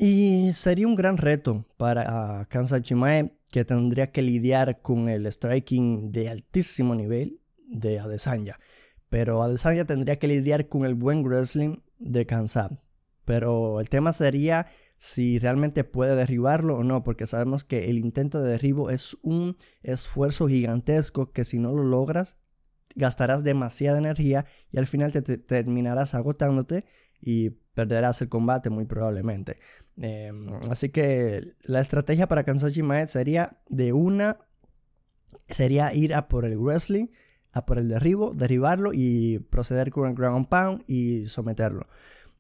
Y 0.05 0.53
sería 0.55 0.89
un 0.89 0.97
gran 0.97 1.17
reto 1.17 1.65
para 1.77 2.45
Kansas 2.51 2.83
Chimae, 2.83 3.37
que 3.53 3.65
tendría 3.65 4.11
que 4.11 4.21
lidiar 4.21 4.83
con 4.83 5.09
el 5.09 5.31
striking 5.31 6.11
de 6.11 6.29
altísimo 6.29 6.97
nivel 6.97 7.39
de 7.69 8.01
Adesanya. 8.01 8.59
Pero 9.11 9.45
Adesanya 9.45 9.85
tendría 9.85 10.19
que 10.19 10.27
lidiar 10.27 10.69
con 10.69 10.85
el 10.85 10.95
buen 10.97 11.23
wrestling 11.25 11.77
de 12.01 12.27
Kansab. 12.27 12.81
Pero 13.25 13.79
el 13.79 13.91
tema 13.91 14.13
sería 14.13 14.67
si 14.99 15.39
realmente 15.39 15.85
puede 15.85 16.17
derribarlo 16.17 16.79
o 16.79 16.83
no, 16.83 17.05
porque 17.05 17.29
sabemos 17.29 17.63
que 17.63 17.89
el 17.89 17.99
intento 17.99 18.43
de 18.43 18.51
derribo 18.51 18.91
es 18.91 19.17
un 19.23 19.57
esfuerzo 19.85 20.49
gigantesco 20.49 21.31
que 21.31 21.45
si 21.45 21.61
no 21.61 21.71
lo 21.71 21.85
logras, 21.85 22.37
gastarás 22.97 23.45
demasiada 23.45 23.99
energía 23.99 24.47
y 24.73 24.79
al 24.79 24.89
final 24.89 25.13
te, 25.13 25.23
terminarás 25.23 26.17
agotándote 26.17 26.87
y 27.21 27.51
perderás 27.75 28.21
el 28.21 28.29
combate 28.29 28.71
muy 28.71 28.85
probablemente. 28.85 29.59
Em, 29.97 30.49
así 30.71 30.89
que 30.89 31.55
la 31.63 31.81
estrategia 31.81 32.27
para 32.29 32.45
Kansashi 32.45 32.77
Chimae 32.77 33.09
sería 33.09 33.59
de 33.69 33.93
una, 33.93 34.39
sería 35.49 35.95
ir 35.95 36.15
a 36.15 36.29
por 36.29 36.45
el 36.45 36.59
wrestling, 36.59 37.09
a 37.53 37.67
por 37.67 37.79
el 37.79 37.89
derribo, 37.89 38.33
derribarlo 38.33 38.91
y 38.95 39.39
proceder 39.51 39.91
con 39.91 40.09
el 40.09 40.15
ground 40.15 40.49
pound 40.49 40.85
y 40.87 41.27
someterlo. 41.27 41.87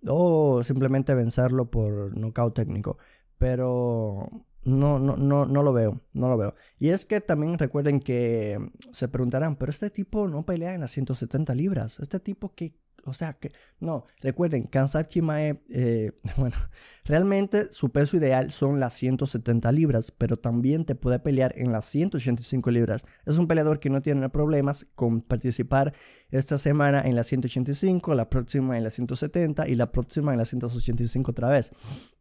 O 0.06 0.62
simplemente 0.64 1.14
vencerlo 1.14 1.70
por 1.70 2.16
nocaut 2.16 2.54
técnico. 2.54 2.98
Pero 3.38 4.28
no, 4.64 4.98
no, 4.98 5.16
no, 5.16 5.46
no 5.46 5.62
lo 5.62 5.72
veo, 5.72 6.00
no 6.12 6.28
lo 6.28 6.36
veo. 6.36 6.54
Y 6.78 6.88
es 6.90 7.04
que 7.04 7.20
también 7.20 7.58
recuerden 7.58 8.00
que 8.00 8.58
se 8.92 9.08
preguntarán, 9.08 9.56
pero 9.56 9.70
este 9.70 9.90
tipo 9.90 10.28
no 10.28 10.44
pelea 10.44 10.74
en 10.74 10.80
las 10.80 10.92
170 10.92 11.54
libras. 11.54 11.98
Este 12.00 12.20
tipo 12.20 12.54
que 12.54 12.74
o 13.04 13.14
sea 13.14 13.32
que, 13.34 13.52
no, 13.80 14.06
recuerden, 14.20 14.64
Kansas 14.64 15.08
Chimae, 15.08 15.62
eh, 15.70 16.12
bueno, 16.36 16.56
realmente 17.04 17.72
su 17.72 17.90
peso 17.90 18.16
ideal 18.16 18.52
son 18.52 18.80
las 18.80 18.94
170 18.94 19.70
libras, 19.72 20.10
pero 20.10 20.36
también 20.36 20.84
te 20.84 20.94
puede 20.94 21.18
pelear 21.18 21.54
en 21.56 21.72
las 21.72 21.84
185 21.86 22.70
libras. 22.70 23.06
Es 23.26 23.38
un 23.38 23.48
peleador 23.48 23.80
que 23.80 23.90
no 23.90 24.02
tiene 24.02 24.28
problemas 24.28 24.86
con 24.94 25.20
participar 25.22 25.94
esta 26.30 26.58
semana 26.58 27.02
en 27.02 27.16
las 27.16 27.26
185, 27.26 28.14
la 28.14 28.30
próxima 28.30 28.76
en 28.76 28.84
las 28.84 28.94
170 28.94 29.68
y 29.68 29.74
la 29.74 29.90
próxima 29.92 30.32
en 30.32 30.38
las 30.38 30.48
185 30.48 31.30
otra 31.30 31.48
vez. 31.48 31.72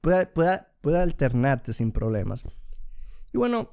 Puede, 0.01 0.25
puede, 0.25 0.61
puede 0.81 0.99
alternarte 0.99 1.73
sin 1.73 1.91
problemas. 1.91 2.45
Y 3.33 3.37
bueno, 3.37 3.71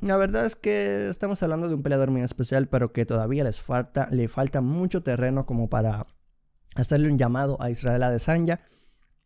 la 0.00 0.16
verdad 0.16 0.44
es 0.44 0.54
que 0.54 1.08
estamos 1.08 1.42
hablando 1.42 1.68
de 1.68 1.74
un 1.74 1.82
peleador 1.82 2.10
muy 2.10 2.20
especial, 2.20 2.68
pero 2.68 2.92
que 2.92 3.06
todavía 3.06 3.44
les 3.44 3.62
falta, 3.62 4.08
le 4.10 4.28
falta 4.28 4.60
mucho 4.60 5.02
terreno 5.02 5.46
como 5.46 5.68
para 5.68 6.06
hacerle 6.74 7.08
un 7.08 7.18
llamado 7.18 7.60
a 7.60 7.70
Israel 7.70 8.02
Adesanya. 8.02 8.60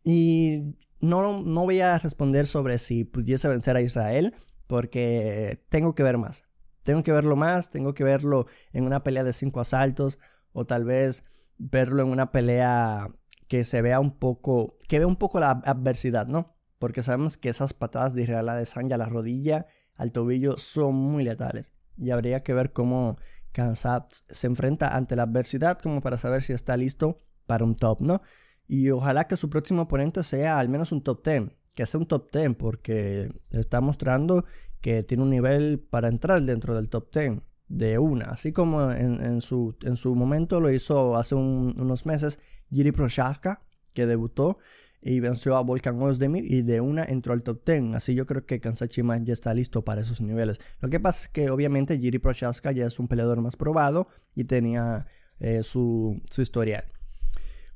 Y 0.03 0.75
no, 1.01 1.41
no 1.41 1.63
voy 1.63 1.81
a 1.81 1.97
responder 1.97 2.47
sobre 2.47 2.77
si 2.77 3.03
pudiese 3.03 3.47
vencer 3.47 3.75
a 3.75 3.81
Israel, 3.81 4.35
porque 4.67 5.63
tengo 5.69 5.95
que 5.95 6.03
ver 6.03 6.17
más. 6.17 6.43
Tengo 6.83 7.03
que 7.03 7.11
verlo 7.11 7.35
más, 7.35 7.69
tengo 7.69 7.93
que 7.93 8.03
verlo 8.03 8.47
en 8.71 8.85
una 8.85 9.03
pelea 9.03 9.23
de 9.23 9.33
cinco 9.33 9.59
asaltos, 9.59 10.19
o 10.53 10.65
tal 10.65 10.85
vez 10.85 11.23
verlo 11.57 12.03
en 12.03 12.09
una 12.09 12.31
pelea 12.31 13.09
que 13.47 13.63
se 13.63 13.81
vea 13.81 13.99
un 13.99 14.17
poco, 14.17 14.77
que 14.87 14.99
vea 14.99 15.07
un 15.07 15.17
poco 15.17 15.39
la 15.39 15.51
adversidad, 15.51 16.27
¿no? 16.27 16.55
Porque 16.77 17.03
sabemos 17.03 17.37
que 17.37 17.49
esas 17.49 17.73
patadas 17.73 18.13
de 18.13 18.23
Israel 18.23 18.49
Adesanya 18.49 18.95
a 18.95 18.99
la 18.99 19.09
rodilla, 19.09 19.67
al 19.95 20.11
tobillo, 20.11 20.57
son 20.57 20.95
muy 20.95 21.23
letales. 21.23 21.73
Y 21.97 22.11
habría 22.11 22.43
que 22.43 22.53
ver 22.53 22.71
cómo 22.71 23.17
Kansat 23.51 24.13
se 24.29 24.47
enfrenta 24.47 24.95
ante 24.95 25.15
la 25.15 25.23
adversidad, 25.23 25.79
como 25.79 26.01
para 26.01 26.17
saber 26.17 26.41
si 26.43 26.53
está 26.53 26.77
listo 26.77 27.19
para 27.49 27.65
un 27.65 27.75
top, 27.75 28.01
¿no? 28.01 28.21
Y 28.67 28.91
ojalá 28.91 29.27
que 29.27 29.35
su 29.37 29.49
próximo 29.49 29.81
oponente 29.81 30.21
sea 30.21 30.59
al 30.59 30.69
menos 30.69 30.91
un 30.91 31.01
top 31.01 31.25
10, 31.25 31.49
que 31.73 31.85
sea 31.87 31.99
un 31.99 32.05
top 32.05 32.31
10, 32.31 32.55
porque 32.55 33.33
está 33.49 33.81
mostrando 33.81 34.45
que 34.81 35.01
tiene 35.01 35.23
un 35.23 35.31
nivel 35.31 35.79
para 35.79 36.09
entrar 36.09 36.43
dentro 36.43 36.75
del 36.75 36.89
top 36.89 37.11
10 37.11 37.41
de 37.67 37.97
una, 37.97 38.25
así 38.25 38.51
como 38.51 38.91
en, 38.91 39.41
su, 39.41 39.75
en 39.81 39.97
su 39.97 40.13
momento 40.13 40.59
lo 40.59 40.71
hizo 40.71 41.17
hace 41.17 41.33
unos 41.33 42.05
meses 42.05 42.37
Jiri 42.71 42.91
Prochaska, 42.91 43.63
que 43.95 44.05
debutó 44.05 44.59
y 45.01 45.19
venció 45.19 45.55
a 45.55 45.61
Volkan 45.61 45.99
Ozdemir 45.99 46.45
y 46.45 46.61
de 46.61 46.79
una 46.81 47.03
entró 47.03 47.33
al 47.33 47.41
top 47.41 47.65
10. 47.65 47.95
Así 47.95 48.13
yo 48.13 48.27
creo 48.27 48.45
que 48.45 48.59
Kansachiman 48.59 49.25
ya 49.25 49.33
está 49.33 49.51
listo 49.55 49.83
para 49.83 50.01
esos 50.01 50.21
niveles. 50.21 50.59
Lo 50.79 50.89
que 50.89 50.99
pasa 50.99 51.23
es 51.23 51.29
que 51.29 51.49
obviamente 51.49 51.97
Jiri 51.97 52.19
Prochaska 52.19 52.71
ya 52.71 52.85
es 52.85 52.99
un 52.99 53.07
peleador 53.07 53.41
más 53.41 53.55
probado 53.55 54.07
y 54.35 54.43
tenía 54.43 55.07
eh, 55.39 55.63
su, 55.63 56.21
su 56.29 56.41
historial. 56.41 56.85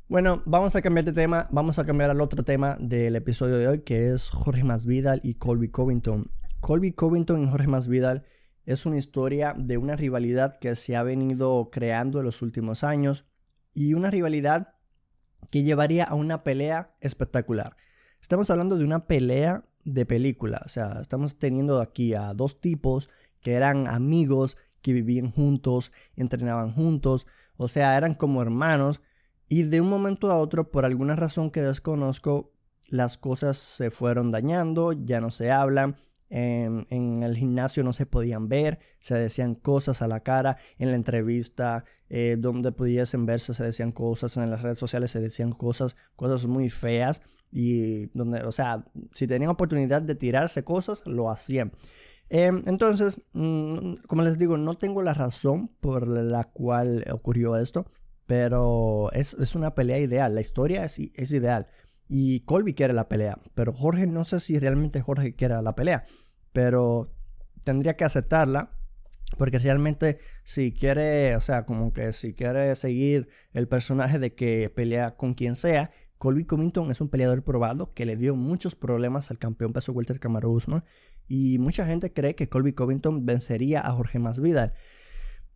Bueno, 0.09 0.43
vamos 0.45 0.75
a 0.75 0.81
cambiar 0.81 1.05
de 1.05 1.13
tema, 1.13 1.47
vamos 1.49 1.79
a 1.79 1.85
cambiar 1.85 2.09
al 2.09 2.19
otro 2.19 2.43
tema 2.43 2.77
del 2.79 3.15
episodio 3.15 3.57
de 3.57 3.69
hoy, 3.69 3.79
que 3.79 4.11
es 4.11 4.29
Jorge 4.29 4.65
Masvidal 4.65 5.21
y 5.23 5.35
Colby 5.35 5.69
Covington. 5.69 6.29
Colby 6.59 6.91
Covington 6.91 7.41
y 7.41 7.49
Jorge 7.49 7.67
Masvidal 7.67 8.25
es 8.65 8.85
una 8.85 8.97
historia 8.97 9.55
de 9.57 9.77
una 9.77 9.95
rivalidad 9.95 10.59
que 10.59 10.75
se 10.75 10.97
ha 10.97 11.03
venido 11.03 11.69
creando 11.71 12.19
en 12.19 12.25
los 12.25 12.41
últimos 12.41 12.83
años 12.83 13.25
y 13.73 13.93
una 13.93 14.11
rivalidad 14.11 14.75
que 15.49 15.63
llevaría 15.63 16.03
a 16.03 16.15
una 16.15 16.43
pelea 16.43 16.93
espectacular. 16.99 17.77
Estamos 18.21 18.49
hablando 18.49 18.77
de 18.77 18.83
una 18.83 19.07
pelea 19.07 19.63
de 19.85 20.05
película, 20.05 20.61
o 20.65 20.69
sea, 20.69 20.99
estamos 21.01 21.39
teniendo 21.39 21.79
aquí 21.79 22.13
a 22.13 22.33
dos 22.33 22.59
tipos 22.59 23.09
que 23.41 23.53
eran 23.53 23.87
amigos, 23.87 24.57
que 24.81 24.91
vivían 24.91 25.31
juntos, 25.31 25.93
entrenaban 26.17 26.73
juntos, 26.73 27.25
o 27.55 27.69
sea, 27.69 27.95
eran 27.95 28.15
como 28.15 28.41
hermanos 28.41 29.01
y 29.53 29.61
de 29.61 29.81
un 29.81 29.87
momento 29.87 30.31
a 30.31 30.39
otro, 30.39 30.71
por 30.71 30.83
alguna 30.83 31.15
razón 31.15 31.51
que 31.51 31.61
desconozco, 31.61 32.51
las 32.87 33.19
cosas 33.19 33.55
se 33.55 33.91
fueron 33.91 34.31
dañando, 34.31 34.93
ya 34.93 35.21
no 35.21 35.29
se 35.29 35.51
hablan, 35.51 35.95
en, 36.31 37.21
el 37.21 37.37
gimnasio 37.37 37.83
no 37.83 37.93
se 37.93 38.07
podían 38.07 38.49
ver, 38.49 38.79
se 38.99 39.13
decían 39.13 39.53
cosas 39.53 40.01
a 40.01 40.07
la 40.07 40.21
cara, 40.21 40.57
en 40.79 40.89
la 40.89 40.95
entrevista 40.95 41.85
eh, 42.09 42.35
donde 42.39 42.71
pudiesen 42.71 43.27
verse 43.27 43.53
se 43.53 43.63
decían 43.63 43.91
cosas, 43.91 44.37
en 44.37 44.49
las 44.49 44.63
redes 44.63 44.79
sociales 44.79 45.11
se 45.11 45.19
decían 45.19 45.51
cosas, 45.51 45.95
cosas 46.15 46.47
muy 46.47 46.71
feas 46.71 47.21
y 47.51 48.07
donde, 48.17 48.41
o 48.41 48.51
sea, 48.51 48.85
si 49.11 49.27
tenían 49.27 49.51
oportunidad 49.51 50.01
de 50.01 50.15
tirarse 50.15 50.63
cosas, 50.63 51.03
lo 51.05 51.29
hacían. 51.29 51.73
Em, 52.29 52.63
entonces, 52.65 53.21
mm, 53.33 53.97
como 54.07 54.23
les 54.23 54.39
digo, 54.39 54.57
no 54.57 54.79
tengo 54.79 55.03
la 55.03 55.13
razón 55.13 55.67
por 55.79 56.07
la 56.07 56.45
cual 56.45 57.05
ocurrió 57.11 57.55
esto. 57.57 57.85
Pero 58.25 59.11
es, 59.11 59.33
una 59.55 59.75
pelea 59.75 59.99
ideal. 59.99 60.35
La 60.35 60.41
historia 60.41 60.85
es, 60.85 60.99
es, 60.99 61.31
ideal. 61.31 61.67
Y 62.07 62.41
Colby 62.41 62.73
quiere 62.73 62.93
la 62.93 63.09
pelea. 63.09 63.39
Pero 63.53 63.73
Jorge, 63.73 64.07
no 64.07 64.23
sé 64.23 64.39
si 64.39 64.59
realmente 64.59 65.01
Jorge 65.01 65.35
quiere 65.35 65.61
la 65.61 65.75
pelea. 65.75 66.05
Pero 66.51 67.11
tendría 67.63 67.95
que 67.95 68.05
aceptarla. 68.05 68.71
Porque 69.37 69.57
realmente 69.57 70.19
si 70.43 70.73
quiere, 70.73 71.35
o 71.35 71.41
sea, 71.41 71.65
como 71.65 71.91
que 71.91 72.13
si 72.13 72.33
quiere 72.33 72.75
seguir 72.75 73.29
el 73.53 73.67
personaje 73.67 74.19
de 74.19 74.35
que 74.35 74.69
pelea 74.69 75.15
con 75.15 75.33
quien 75.33 75.55
sea, 75.55 75.89
Colby 76.23 76.45
Covington 76.45 76.89
es 76.89 77.01
un 77.01 77.09
peleador 77.09 77.43
probado 77.43 77.93
que 77.93 78.05
le 78.05 78.15
dio 78.15 78.33
muchos 78.33 78.75
problemas 78.75 79.29
al 79.29 79.39
campeón 79.39 79.73
peso 79.73 79.91
welter 79.91 80.21
Kamaru 80.21 80.51
Usman 80.51 80.83
y 81.27 81.57
mucha 81.57 81.85
gente 81.85 82.13
cree 82.13 82.35
que 82.35 82.47
Colby 82.47 82.71
Covington 82.71 83.25
vencería 83.25 83.81
a 83.81 83.91
Jorge 83.91 84.19
Masvidal. 84.19 84.73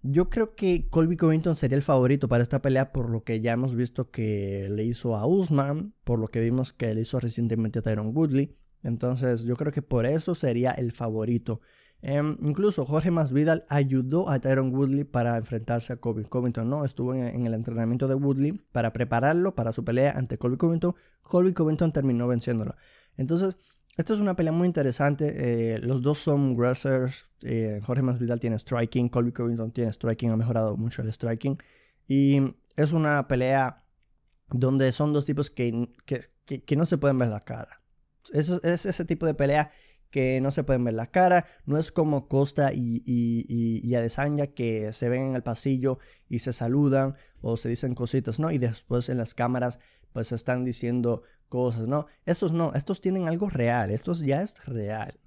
Yo 0.10 0.30
creo 0.30 0.56
que 0.56 0.88
Colby 0.90 1.18
Covington 1.18 1.58
sería 1.58 1.76
el 1.76 1.84
favorito 1.84 2.30
para 2.30 2.42
esta 2.42 2.62
pelea 2.62 2.94
por 2.94 3.10
lo 3.10 3.26
que 3.26 3.42
ya 3.42 3.52
hemos 3.52 3.76
visto 3.76 4.10
que 4.10 4.70
le 4.72 4.86
hizo 4.86 5.18
a 5.18 5.28
Usman, 5.28 5.94
por 6.06 6.18
lo 6.18 6.30
que 6.30 6.40
vimos 6.40 6.72
que 6.72 6.94
le 6.96 7.02
hizo 7.02 7.20
recientemente 7.20 7.80
a 7.80 7.82
Tyron 7.82 8.16
Woodley. 8.16 8.56
Entonces 8.84 9.44
yo 9.44 9.58
creo 9.58 9.74
que 9.74 9.82
por 9.82 10.06
eso 10.06 10.34
sería 10.34 10.72
el 10.72 10.94
favorito. 10.94 11.60
Em, 12.02 12.38
incluso 12.42 12.86
Jorge 12.86 13.12
Masvidal 13.12 13.66
ayudó 13.68 14.30
a 14.30 14.40
Tyron 14.40 14.74
Woodley 14.74 15.04
para 15.04 15.36
enfrentarse 15.36 15.92
a 15.92 15.98
Colby 15.98 16.24
Covington, 16.24 16.70
¿no? 16.70 16.86
Estuvo 16.86 17.14
en, 17.14 17.24
en, 17.24 17.46
el 17.46 17.54
entrenamiento 17.54 18.08
de 18.08 18.16
Woodley 18.16 18.54
para 18.72 18.94
prepararlo 18.94 19.56
para 19.56 19.74
su 19.74 19.84
pelea 19.84 20.14
ante 20.14 20.38
Colby 20.38 20.56
Covington. 20.56 20.96
Colby 21.22 21.52
Covington 21.52 21.92
terminó 21.92 22.28
venciéndolo. 22.28 22.76
Entonces 23.18 23.58
esta 23.98 24.14
es 24.14 24.20
una 24.20 24.36
pelea 24.36 24.54
muy 24.54 24.68
interesante. 24.68 25.74
Eh, 25.76 25.80
los 25.80 26.04
dos 26.04 26.20
son 26.20 26.56
wrestlers. 26.56 27.26
Eh, 27.42 27.82
Jorge 27.84 28.04
Masvidal 28.04 28.40
tiene 28.40 28.60
striking. 28.60 29.10
Colby 29.10 29.32
Covington 29.32 29.72
tiene 29.72 29.92
striking. 29.92 30.30
Ha 30.30 30.38
mejorado 30.38 30.78
mucho 30.78 31.02
el 31.02 31.12
striking. 31.12 31.58
Y 32.08 32.40
es 32.76 32.94
una 32.94 33.28
pelea 33.28 33.84
donde 34.50 34.92
son 34.92 35.14
dos 35.14 35.26
tipos 35.26 35.50
que, 35.50 35.90
que, 36.06 36.76
no 36.76 36.86
se 36.86 37.00
pueden 37.00 37.18
ver 37.18 37.30
la 37.30 37.40
cara. 37.40 37.82
Es, 38.32 38.50
es, 38.50 38.86
ese 38.86 39.04
tipo 39.04 39.26
de 39.26 39.34
pelea 39.34 39.72
que 40.12 40.40
no 40.42 40.52
se 40.52 40.64
pueden 40.64 40.84
ver 40.84 40.94
la 40.94 41.08
cara. 41.08 41.48
No 41.66 41.80
es 41.80 41.92
como 41.92 42.28
Costa 42.28 42.74
y, 42.74 43.02
y, 43.04 43.82
y, 43.84 43.96
Adesanya 43.96 44.46
que 44.46 44.94
se 44.94 45.10
ven 45.10 45.24
en 45.24 45.36
el 45.36 45.42
pasillo 45.42 45.98
y 46.30 46.40
se 46.40 46.54
saludan 46.54 47.16
o 47.42 47.58
se 47.58 47.68
dicen 47.68 47.96
cositas, 47.96 48.40
¿no? 48.40 48.52
Y 48.52 48.60
después 48.60 49.10
en 49.10 49.18
las 49.18 49.34
cámaras 49.34 49.80
pues 50.14 50.32
están 50.32 50.66
diciendo 50.66 51.24
cosas, 51.48 51.88
¿no? 51.88 52.08
Estos 52.26 52.52
no, 52.52 52.74
estos 52.74 53.02
tienen 53.02 53.28
algo 53.28 53.50
real, 53.50 53.92
estos 53.92 54.20
ya 54.20 54.42
es 54.42 54.66
real. 54.66 55.20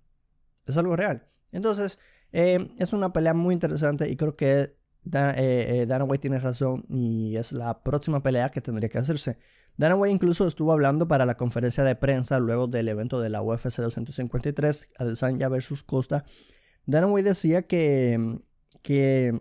Es 0.66 0.76
algo 0.76 0.96
real. 0.96 1.26
Entonces, 1.52 1.98
eh, 2.32 2.68
es 2.78 2.92
una 2.92 3.12
pelea 3.12 3.34
muy 3.34 3.54
interesante 3.54 4.08
y 4.08 4.16
creo 4.16 4.36
que 4.36 4.60
eh, 4.60 4.74
eh, 5.04 5.86
Dana 5.86 6.04
White 6.04 6.22
tiene 6.22 6.38
razón 6.38 6.84
y 6.88 7.36
es 7.36 7.52
la 7.52 7.82
próxima 7.82 8.22
pelea 8.22 8.50
que 8.50 8.60
tendría 8.60 8.88
que 8.88 8.98
hacerse. 8.98 9.38
Dana 9.76 9.96
White 9.96 10.12
incluso 10.12 10.46
estuvo 10.46 10.72
hablando 10.72 11.08
para 11.08 11.24
la 11.26 11.36
conferencia 11.36 11.84
de 11.84 11.96
prensa 11.96 12.38
luego 12.38 12.66
del 12.66 12.88
evento 12.88 13.20
de 13.20 13.30
la 13.30 13.42
UFC 13.42 13.76
253, 13.76 14.88
Adesanya 14.98 15.48
versus 15.48 15.82
Costa. 15.82 16.24
Dana 16.86 17.06
White 17.06 17.30
decía 17.30 17.62
que, 17.62 18.40
que 18.82 19.40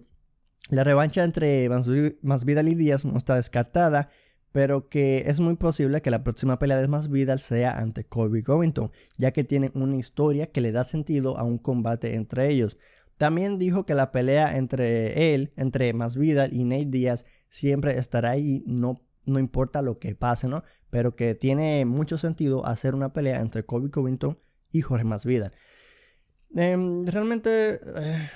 la 0.69 0.83
revancha 0.83 1.23
entre 1.23 1.69
Masvidal 2.21 2.69
y 2.69 2.75
Díaz 2.75 3.05
no 3.05 3.17
está 3.17 3.35
descartada 3.35 4.09
pero 4.51 4.89
que 4.89 5.23
es 5.27 5.39
muy 5.39 5.55
posible 5.55 6.01
que 6.01 6.11
la 6.11 6.23
próxima 6.23 6.59
pelea 6.59 6.81
de 6.81 6.87
Masvidal 6.87 7.39
sea 7.39 7.77
ante 7.77 8.03
Colby 8.03 8.43
Covington, 8.43 8.91
ya 9.17 9.31
que 9.31 9.43
tienen 9.43 9.71
una 9.75 9.97
historia 9.97 10.47
que 10.51 10.61
le 10.61 10.71
da 10.71 10.83
sentido 10.83 11.37
a 11.37 11.43
un 11.43 11.57
combate 11.57 12.15
entre 12.15 12.49
ellos. 12.49 12.77
También 13.17 13.59
dijo 13.59 13.85
que 13.85 13.95
la 13.95 14.11
pelea 14.11 14.57
entre 14.57 15.33
él, 15.33 15.51
entre 15.57 15.91
Masvidal 15.93 16.53
y 16.53 16.63
Nate 16.63 16.85
Diaz, 16.85 17.25
siempre 17.49 17.97
estará 17.97 18.31
ahí, 18.31 18.63
no, 18.65 19.01
no 19.25 19.39
importa 19.39 19.81
lo 19.81 19.99
que 19.99 20.15
pase, 20.15 20.47
¿no? 20.47 20.63
Pero 20.89 21.15
que 21.15 21.35
tiene 21.35 21.85
mucho 21.85 22.17
sentido 22.17 22.65
hacer 22.65 22.95
una 22.95 23.11
pelea 23.11 23.41
entre 23.41 23.65
Colby 23.65 23.89
Covington 23.89 24.39
y 24.71 24.81
Jorge 24.81 25.03
Masvidal. 25.03 25.51
Em, 26.55 27.05
realmente 27.05 27.79
eh, 27.95 28.29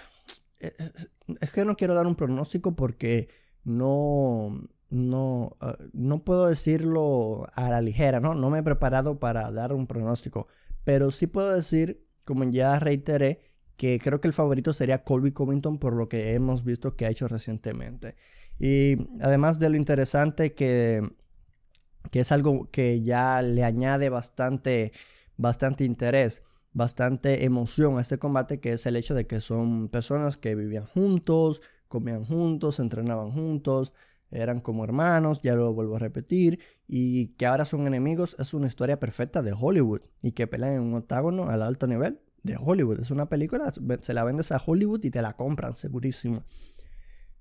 es, 1.39 1.51
que 1.51 1.65
no 1.65 1.75
quiero 1.75 1.93
dar 1.93 2.05
un 2.05 2.15
pronóstico 2.15 2.75
porque 2.75 3.29
no, 3.63 4.67
no, 4.94 5.58
ah, 5.60 5.78
no 5.92 6.20
puedo 6.20 6.48
decirlo 6.48 7.48
a 7.56 7.70
la 7.70 7.82
ligera, 7.82 8.20
¿no? 8.20 8.36
No 8.36 8.50
me 8.50 8.60
he 8.60 8.64
preparado 8.64 9.20
para 9.20 9.52
dar 9.52 9.74
un 9.74 9.88
pronóstico, 9.88 10.48
pero 10.84 11.10
sí 11.12 11.26
puedo 11.28 11.54
decir, 11.54 12.06
como 12.26 12.44
ya 12.46 12.80
reiteré, 12.80 13.42
que 13.76 14.00
creo 14.00 14.22
que 14.22 14.28
el 14.28 14.34
favorito 14.34 14.72
sería 14.72 15.04
Colby 15.04 15.32
Covington 15.32 15.80
por 15.80 15.94
lo 15.96 16.08
que 16.10 16.36
hemos 16.36 16.64
visto 16.64 16.96
que 16.96 17.06
ha 17.06 17.10
hecho 17.10 17.28
recientemente. 17.28 18.16
Y 18.60 18.98
además 19.20 19.58
de 19.58 19.70
lo 19.70 19.78
interesante 19.78 20.54
que, 20.54 21.02
que 22.12 22.20
es 22.20 22.32
algo 22.32 22.70
que 22.70 23.02
ya 23.02 23.42
le 23.42 23.64
añade 23.64 24.10
bastante, 24.10 24.92
bastante 25.38 25.86
interés, 25.86 26.44
bastante 26.72 27.46
emoción 27.46 27.98
a 27.98 28.02
este 28.02 28.20
combate, 28.20 28.60
que 28.60 28.74
es 28.74 28.86
el 28.86 28.96
hecho 28.96 29.16
de 29.16 29.26
que 29.26 29.42
son 29.42 29.90
personas 29.90 30.38
que 30.38 30.54
vivían 30.54 30.86
juntos, 30.86 31.64
comían 31.88 32.26
juntos, 32.26 32.80
entrenaban 32.80 33.32
juntos, 33.32 33.92
eran 34.34 34.60
como 34.60 34.84
hermanos, 34.84 35.42
ya 35.42 35.56
lo 35.56 35.74
vuelvo 35.74 35.96
a 35.96 36.00
repetir, 36.00 36.60
y 36.88 37.28
que 37.36 37.46
ahora 37.46 37.66
son 37.66 37.88
enemigos, 37.88 38.36
es 38.40 38.54
una 38.54 38.68
historia 38.68 39.00
perfecta 39.00 39.42
de 39.42 39.54
Hollywood 39.58 40.02
y 40.22 40.32
que 40.32 40.48
pelean 40.48 40.74
en 40.74 40.82
un 40.82 40.96
octágono 40.96 41.50
al 41.50 41.62
alto 41.62 41.88
nivel 41.88 42.20
de 42.44 42.58
Hollywood. 42.60 43.00
Es 43.00 43.12
una 43.12 43.28
película, 43.28 43.72
se 44.02 44.13
la 44.13 44.24
vendes 44.24 44.52
a 44.52 44.62
Hollywood 44.63 45.04
y 45.04 45.12
te 45.12 45.22
la 45.22 45.34
compran, 45.34 45.75
segurísimo. 45.75 46.44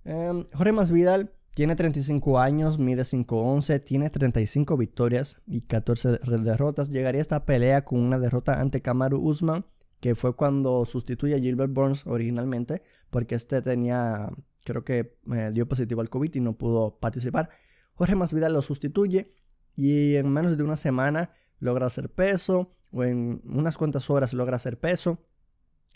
Eh, 0.05 0.47
Jorge 0.55 0.73
Masvidal 0.73 1.33
tiene 1.55 1.77
35 1.77 2.39
años, 2.39 2.79
mide 2.79 3.03
5'11, 3.03 3.85
tiene 3.85 4.09
35 4.09 4.77
victorias 4.77 5.43
y 5.47 5.63
14 5.63 6.19
derrotas. 6.43 6.89
Llegaría 6.89 7.21
a 7.21 7.23
esta 7.23 7.45
pelea 7.45 7.85
con 7.85 8.01
una 8.01 8.19
derrota 8.19 8.61
ante 8.61 8.81
Kamaru 8.81 9.19
Usman, 9.19 9.67
que 10.01 10.15
fue 10.15 10.35
cuando 10.35 10.85
sustituye 10.87 11.35
a 11.35 11.39
Gilbert 11.39 11.73
Burns 11.73 12.07
originalmente, 12.07 12.83
porque 13.11 13.35
este 13.35 13.61
tenía, 13.61 14.31
creo 14.65 14.85
que 14.85 15.19
eh, 15.33 15.51
dio 15.53 15.69
positivo 15.69 16.01
al 16.01 16.11
COVID 16.11 16.35
y 16.35 16.41
no 16.41 16.57
pudo 16.57 16.99
participar. 16.99 17.51
Jorge 17.95 18.15
Masvidal 18.15 18.53
lo 18.53 18.63
sustituye 18.63 19.35
y 19.77 20.17
en 20.17 20.33
menos 20.33 20.57
de 20.57 20.65
una 20.65 20.77
semana 20.77 21.33
logra 21.59 21.87
hacer 21.87 22.11
peso, 22.11 22.75
o 22.93 23.05
en 23.05 23.41
unas 23.45 23.79
cuantas 23.79 24.11
horas 24.11 24.33
logra 24.35 24.57
hacer 24.57 24.79
peso. 24.79 25.19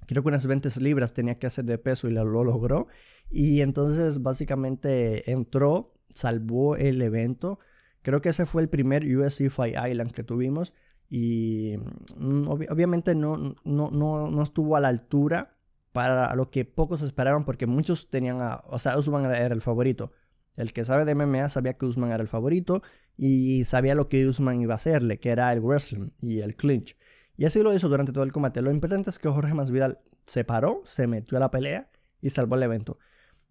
Creo 0.06 0.22
que 0.22 0.28
unas 0.28 0.46
20 0.46 0.68
libras 0.80 1.12
tenía 1.12 1.38
que 1.38 1.46
hacer 1.46 1.64
de 1.64 1.78
peso 1.78 2.08
y 2.08 2.12
lo, 2.12 2.24
logró. 2.24 2.86
Y 3.30 3.60
entonces 3.60 4.22
básicamente 4.22 5.30
entró, 5.30 5.94
salvó 6.14 6.76
el 6.76 7.02
evento. 7.02 7.58
Creo 8.02 8.20
que 8.20 8.28
ese 8.28 8.46
fue 8.46 8.62
el 8.62 8.68
primer 8.68 9.04
UFC 9.04 9.50
Fight 9.50 9.74
Island 9.74 10.12
que 10.12 10.22
tuvimos. 10.22 10.72
Y 11.08 11.74
mm, 12.16 12.48
obviamente 12.48 13.14
no, 13.14 13.36
no, 13.64 13.90
no, 13.90 14.30
no, 14.30 14.42
estuvo 14.42 14.76
a 14.76 14.80
la 14.80 14.88
altura 14.88 15.55
para 15.96 16.34
lo 16.34 16.50
que 16.50 16.66
pocos 16.66 17.00
esperaban 17.00 17.46
porque 17.46 17.64
muchos 17.64 18.10
tenían 18.10 18.42
a... 18.42 18.62
O 18.66 18.78
sea, 18.78 18.98
Usman 18.98 19.24
era 19.24 19.46
el 19.46 19.62
favorito. 19.62 20.12
El 20.54 20.74
que 20.74 20.84
sabe 20.84 21.06
de 21.06 21.14
MMA 21.14 21.48
sabía 21.48 21.78
que 21.78 21.86
Usman 21.86 22.12
era 22.12 22.22
el 22.22 22.28
favorito 22.28 22.82
y 23.16 23.64
sabía 23.64 23.94
lo 23.94 24.10
que 24.10 24.26
Usman 24.26 24.60
iba 24.60 24.74
a 24.74 24.76
hacerle, 24.76 25.18
que 25.20 25.30
era 25.30 25.50
el 25.54 25.60
wrestling 25.60 26.10
y 26.20 26.40
el 26.40 26.54
clinch. 26.54 26.98
Y 27.38 27.46
así 27.46 27.62
lo 27.62 27.72
hizo 27.72 27.88
durante 27.88 28.12
todo 28.12 28.24
el 28.24 28.32
combate. 28.32 28.60
Lo 28.60 28.70
importante 28.70 29.08
es 29.08 29.18
que 29.18 29.30
Jorge 29.30 29.54
Masvidal 29.54 30.00
se 30.26 30.44
paró, 30.44 30.82
se 30.84 31.06
metió 31.06 31.38
a 31.38 31.40
la 31.40 31.50
pelea 31.50 31.88
y 32.20 32.28
salvó 32.28 32.56
el 32.56 32.64
evento. 32.64 32.98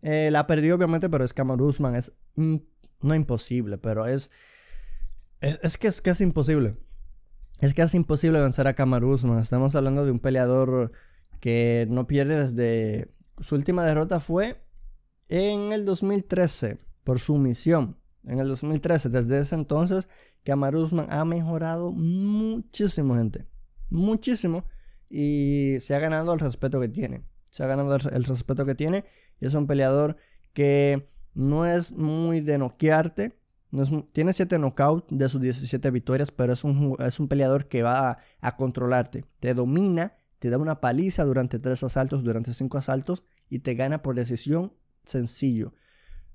Eh, 0.04 0.30
la 0.32 0.46
perdió 0.46 0.75
obviamente, 0.75 1.10
pero 1.10 1.25
es 1.25 1.34
que 1.34 1.42
Usman 1.42 1.96
es 1.96 2.12
no 2.36 3.16
imposible, 3.16 3.80
pero 3.80 4.06
es, 4.06 4.30
es, 5.41 5.80
que 5.80 5.88
es 5.88 6.00
casi 6.00 6.24
imposible. 6.24 6.78
Es 7.60 7.74
casi 7.74 7.98
imposible 7.98 8.39
vencer 8.39 8.67
a 8.67 8.76
Kamaru 8.76 9.13
Usman. 9.13 9.39
Estamos 9.39 9.74
hablando 9.74 10.06
de 10.06 10.12
un 10.12 10.19
peleador 10.19 10.91
que 11.39 11.88
no 11.89 12.08
pierde 12.08 12.45
desde 12.45 13.12
su 13.41 13.56
última 13.56 13.86
derrota 13.86 14.19
fue 14.19 14.62
en 15.28 15.71
el 15.71 15.86
2013 15.86 16.80
por 17.04 17.19
su 17.19 17.38
misión 17.38 17.98
en 18.28 18.39
el 18.39 18.48
2013. 18.48 19.10
Desde 19.10 19.39
ese 19.39 19.56
entonces, 19.56 20.08
Kamaru 20.43 20.82
Usman 20.82 21.08
ha 21.10 21.26
mejorado 21.26 21.91
muchísimo, 21.91 23.15
gente. 23.15 23.45
Muchísimo. 23.89 24.65
Y 25.10 25.78
se 25.80 25.95
ha 25.95 26.00
ganado 26.00 26.34
el 26.34 26.39
respeto 26.39 26.80
que 26.80 26.89
tiene. 26.89 27.24
Se 27.50 27.63
ha 27.63 27.67
ganado 27.67 27.95
el, 27.95 28.24
respeto 28.24 28.65
que 28.65 28.76
tiene. 28.76 29.06
Y 29.39 29.45
es 29.45 29.54
un 29.54 29.67
peleador 29.67 30.17
que 30.54 31.10
no 31.34 31.65
es 31.65 31.91
muy 31.91 32.41
de 32.41 32.58
noquearte. 32.58 33.38
tiene 34.13 34.34
7 34.34 34.58
knockouts 34.58 35.08
de 35.10 35.30
sus 35.30 35.41
17 35.41 35.91
victorias, 35.91 36.32
pero 36.32 36.54
es 36.54 36.63
un, 36.63 36.95
es 37.00 37.19
un 37.19 37.28
peleador 37.28 37.67
que 37.67 37.84
va 37.84 38.17
a, 38.41 38.56
controlarte. 38.56 39.26
Te 39.39 39.54
domina, 39.54 40.13
te 40.45 40.51
da 40.51 40.60
una 40.60 40.79
paliza 40.79 41.25
durante 41.25 41.58
3 41.58 41.86
asaltos, 41.86 42.23
durante 42.23 42.53
5 42.53 42.77
asaltos 42.77 43.23
y 43.49 43.62
te 43.62 43.73
gana 43.73 44.03
por 44.03 44.13
decisión 44.13 44.73
sencillo. 45.03 45.73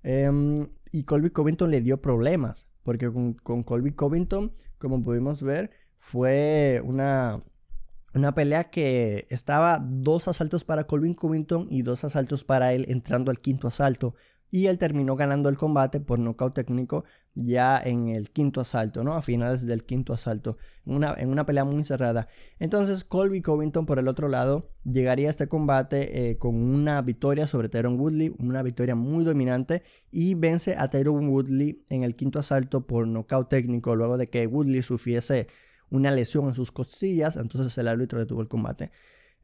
Em, 0.02 0.66
y 0.90 1.04
Colby 1.04 1.30
Covington 1.30 1.70
le 1.70 1.80
dio 1.80 2.02
problemas, 2.02 2.66
porque 2.82 3.08
con, 3.08 3.62
Colby 3.62 3.92
Covington, 3.92 4.52
como 4.78 5.00
pudimos 5.00 5.42
ver, 5.42 5.70
fue 6.00 6.82
una, 6.84 7.40
una 8.12 8.34
pelea 8.34 8.64
que 8.64 9.28
estaba 9.30 9.78
dos 9.78 10.26
asaltos 10.26 10.64
para 10.64 10.88
Colby 10.88 11.14
Covington 11.14 11.68
y 11.70 11.82
dos 11.82 12.02
asaltos 12.02 12.42
para 12.42 12.72
él 12.72 12.86
entrando 12.88 13.30
al 13.30 13.38
quinto 13.38 13.68
asalto 13.68 14.16
y 14.50 14.66
él 14.66 14.78
terminó 14.78 15.16
ganando 15.16 15.48
el 15.48 15.56
combate 15.56 16.00
por 16.00 16.18
nocaut 16.18 16.54
técnico 16.54 17.04
ya 17.34 17.80
en 17.82 18.08
el 18.08 18.30
quinto 18.30 18.60
asalto, 18.60 19.04
¿no? 19.04 19.14
A 19.14 19.22
finales 19.22 19.64
del 19.64 19.84
quinto 19.84 20.12
asalto, 20.12 20.56
una, 20.84 21.14
en 21.16 21.30
una 21.30 21.46
pelea 21.46 21.64
muy 21.64 21.84
cerrada. 21.84 22.28
Entonces 22.58 23.04
Colby 23.04 23.40
Covington 23.40 23.86
por 23.86 23.98
el 23.98 24.08
otro 24.08 24.28
lado 24.28 24.70
llegaría 24.84 25.28
a 25.28 25.30
este 25.30 25.46
combate 25.48 26.30
eh, 26.30 26.38
con 26.38 26.56
una 26.56 27.00
victoria 27.02 27.46
sobre 27.46 27.68
Tyron 27.68 27.98
Woodley, 27.98 28.34
una 28.38 28.62
victoria 28.62 28.94
muy 28.94 29.24
dominante 29.24 29.82
y 30.10 30.34
vence 30.34 30.76
a 30.76 30.88
Tyron 30.88 31.28
Woodley 31.28 31.84
en 31.88 32.02
el 32.02 32.16
quinto 32.16 32.40
asalto 32.40 32.86
por 32.86 33.06
nocaut 33.06 33.48
técnico 33.48 33.94
luego 33.94 34.16
de 34.16 34.26
que 34.26 34.46
Woodley 34.46 34.82
sufriese 34.82 35.46
una 35.90 36.10
lesión 36.10 36.48
en 36.48 36.54
sus 36.54 36.72
costillas, 36.72 37.36
entonces 37.36 37.76
el 37.78 37.88
árbitro 37.88 38.18
detuvo 38.18 38.40
el 38.40 38.48
combate. 38.48 38.90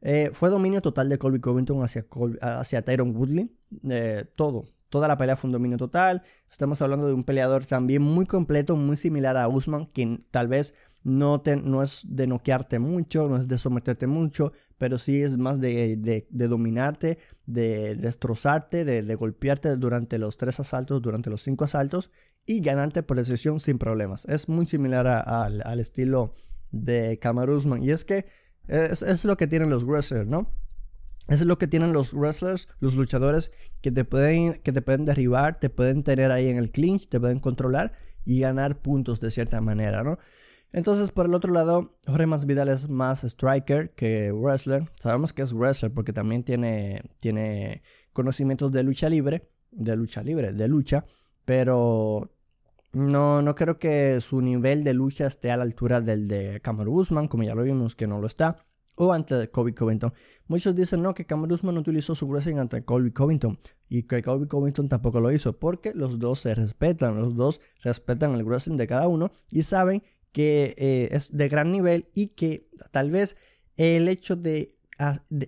Eh, 0.01 0.29
fue 0.33 0.49
dominio 0.49 0.81
total 0.81 1.09
de 1.09 1.17
Colby 1.17 1.39
Covington 1.39 1.83
hacia, 1.83 2.05
hacia 2.41 2.83
Tyron 2.83 3.15
Woodley, 3.15 3.51
eh, 3.89 4.25
todo, 4.35 4.65
Toda 4.89 5.07
la 5.07 5.17
pelea 5.17 5.35
fue 5.35 5.49
un 5.49 5.53
dominio 5.53 5.77
total. 5.77 6.23
Estamos 6.49 6.81
hablando 6.81 7.07
de 7.07 7.13
un 7.13 7.23
peleador 7.23 7.65
también 7.65 8.01
muy 8.01 8.25
completo, 8.25 8.75
muy 8.75 8.97
similar 8.97 9.37
a 9.37 9.47
Usman, 9.47 9.87
que 9.87 10.21
tal 10.31 10.47
vez 10.47 10.73
no, 11.03 11.41
te, 11.41 11.55
no 11.55 11.83
es 11.83 12.03
de 12.05 12.27
noquearte 12.27 12.79
mucho, 12.79 13.29
no 13.29 13.37
es 13.37 13.47
de 13.47 13.57
someterte 13.57 14.07
mucho, 14.07 14.51
pero 14.77 14.99
sí 14.99 15.21
es 15.21 15.37
más 15.37 15.59
de, 15.59 16.27
dominarte, 16.29 17.17
de 17.45 17.95
destrozarte, 17.95 18.83
de, 18.85 19.15
golpearte 19.15 19.75
durante 19.77 20.17
los 20.17 20.37
tres 20.37 20.59
asaltos, 20.59 21.01
durante 21.01 21.29
los 21.29 21.41
cinco 21.41 21.65
asaltos 21.65 22.11
y 22.45 22.61
ganarte 22.61 23.03
por 23.03 23.17
decisión 23.17 23.59
sin 23.59 23.77
problemas. 23.77 24.25
Es 24.25 24.49
muy 24.49 24.65
similar 24.65 25.07
al 25.07 25.79
estilo 25.79 26.33
de 26.71 27.19
Kamaru 27.19 27.55
Usman. 27.55 27.83
Y 27.83 27.91
es 27.91 28.05
que 28.05 28.25
es, 28.67 29.01
es 29.01 29.25
lo 29.25 29.37
que 29.37 29.47
tienen 29.47 29.69
los 29.69 29.85
wrestlers, 29.85 30.27
¿no? 30.27 30.51
Eso 31.27 31.43
es 31.43 31.47
lo 31.47 31.57
que 31.57 31.67
tienen 31.67 31.91
los 31.91 32.13
wrestlers, 32.13 32.69
los 32.79 32.95
luchadores, 32.95 33.51
que 33.81 33.91
te, 33.91 34.05
pueden, 34.05 34.53
que 34.55 34.71
te 34.71 34.81
pueden 34.81 35.05
derribar, 35.05 35.59
te 35.59 35.69
pueden 35.69 36.03
tener 36.03 36.31
ahí 36.31 36.47
en 36.47 36.57
el 36.57 36.71
clinch, 36.71 37.09
te 37.09 37.19
pueden 37.19 37.39
controlar 37.39 37.93
y 38.23 38.39
ganar 38.39 38.81
puntos 38.81 39.19
de 39.19 39.31
cierta 39.31 39.59
manera, 39.59 40.03
¿no? 40.03 40.19
Entonces, 40.71 41.11
por 41.11 41.25
el 41.25 41.33
otro 41.33 41.53
lado, 41.53 41.97
Jorge 42.07 42.27
Masvidal 42.27 42.69
es 42.69 42.89
más 42.89 43.23
striker 43.23 43.91
que 43.91 44.31
wrestler. 44.31 44.89
Sabemos 44.99 45.31
que 45.33 45.41
es 45.41 45.53
wrestler 45.53 45.93
porque 45.93 46.13
también 46.13 46.43
tiene, 46.43 47.03
tiene 47.19 47.83
conocimientos 48.13 48.71
de 48.71 48.83
lucha 48.83 49.09
libre, 49.09 49.49
de 49.71 49.95
lucha 49.95 50.23
libre, 50.23 50.53
de 50.53 50.67
lucha, 50.67 51.05
pero 51.45 52.31
no, 52.93 53.41
no 53.41 53.55
creo 53.55 53.79
que 53.79 54.19
su 54.21 54.41
nivel 54.41 54.83
de 54.83 54.93
lucha 54.93 55.27
esté 55.27 55.51
a 55.51 55.57
la 55.57 55.63
altura 55.63 56.01
del 56.01 56.27
de 56.27 56.59
Cameron 56.61 56.93
Usman, 56.93 57.27
como 57.27 57.43
ya 57.43 57.55
lo 57.55 57.63
vimos 57.63 57.95
que 57.95 58.07
no 58.07 58.19
lo 58.19 58.27
está 58.27 58.57
o 58.97 59.13
ante 59.13 59.49
Kobe 59.49 59.73
Covington. 59.73 60.13
Muchos 60.47 60.75
dicen 60.75 61.01
no, 61.01 61.13
que 61.13 61.25
Cameron 61.25 61.53
Usman 61.53 61.77
utilizó 61.77 62.15
su 62.15 62.27
wrestling 62.27 62.57
ante 62.57 62.83
Colby 62.83 63.11
Covington 63.11 63.59
y 63.87 64.03
que 64.03 64.21
Colby 64.21 64.47
Covington 64.47 64.89
tampoco 64.89 65.21
lo 65.21 65.31
hizo 65.31 65.57
porque 65.57 65.93
los 65.93 66.19
dos 66.19 66.39
se 66.39 66.55
respetan, 66.55 67.15
los 67.15 67.35
dos 67.35 67.61
respetan 67.81 68.33
el 68.33 68.43
wrestling 68.43 68.75
de 68.75 68.87
cada 68.87 69.07
uno 69.07 69.31
y 69.49 69.63
saben 69.63 70.03
que 70.31 70.75
eh, 70.77 71.09
es 71.11 71.35
de 71.35 71.47
gran 71.47 71.71
nivel 71.71 72.09
y 72.13 72.27
que 72.27 72.69
tal 72.91 73.11
vez 73.11 73.37
el 73.77 74.07
hecho 74.07 74.35
de, 74.35 74.75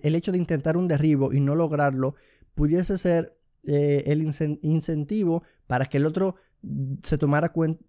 el 0.02 0.14
hecho 0.14 0.32
de 0.32 0.38
intentar 0.38 0.76
un 0.76 0.88
derribo 0.88 1.32
y 1.32 1.40
no 1.40 1.54
lograrlo 1.54 2.14
pudiese 2.54 2.98
ser 2.98 3.36
eh, 3.64 4.04
el 4.06 4.22
incentivo 4.22 5.42
para 5.66 5.86
que 5.86 5.98
el 5.98 6.06
otro 6.06 6.36
se 7.02 7.18
tomara 7.18 7.52
cuenta, 7.52 7.82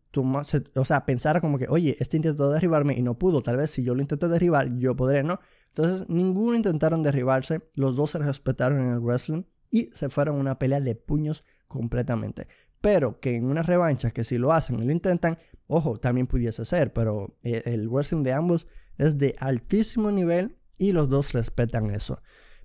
o 0.75 0.86
sea, 0.86 1.05
pensara 1.05 1.41
como 1.41 1.57
que, 1.57 1.67
oye, 1.69 1.95
este 1.99 2.17
intentó 2.17 2.51
derribarme 2.51 2.95
y 2.95 3.01
no 3.01 3.17
pudo, 3.17 3.41
tal 3.41 3.57
vez 3.57 3.71
si 3.71 3.84
yo 3.84 3.95
lo 3.95 4.01
intento 4.01 4.29
derribar, 4.29 4.77
yo 4.77 4.95
podré, 4.95 5.23
¿no? 5.23 5.39
Entonces, 5.69 6.10
ninguno 6.10 6.55
intentaron 6.55 7.03
derribarse, 7.03 7.62
los 7.75 7.95
dos 7.95 8.12
se 8.12 8.19
respetaron 8.19 8.79
en 8.79 8.93
el 8.93 8.99
wrestling 8.99 9.43
y 9.69 9.89
se 9.93 10.10
fueron 10.10 10.36
una 10.36 10.60
pelea 10.60 10.81
de 10.81 10.95
puños 10.95 11.43
completamente. 11.67 12.47
pero 12.81 13.19
que 13.19 13.36
en 13.36 13.45
una 13.45 13.62
revancha, 13.62 14.10
que 14.10 14.23
si 14.23 14.39
lo 14.39 14.51
hacen 14.51 14.79
y 14.79 14.86
lo 14.86 14.91
intentan, 14.91 15.38
ojo, 15.67 15.99
también 15.99 16.25
pudiese 16.25 16.65
ser, 16.65 16.93
pero 16.93 17.36
eh, 17.43 17.62
el 17.65 17.88
wrestling 17.88 18.23
de 18.23 18.34
ambos 18.34 18.67
es 18.97 19.19
de 19.19 19.36
altísimo 19.39 20.12
nivel 20.12 20.57
y 20.77 20.91
los 20.91 21.10
dos 21.10 21.31
respetan 21.34 21.91
eso. 21.91 22.21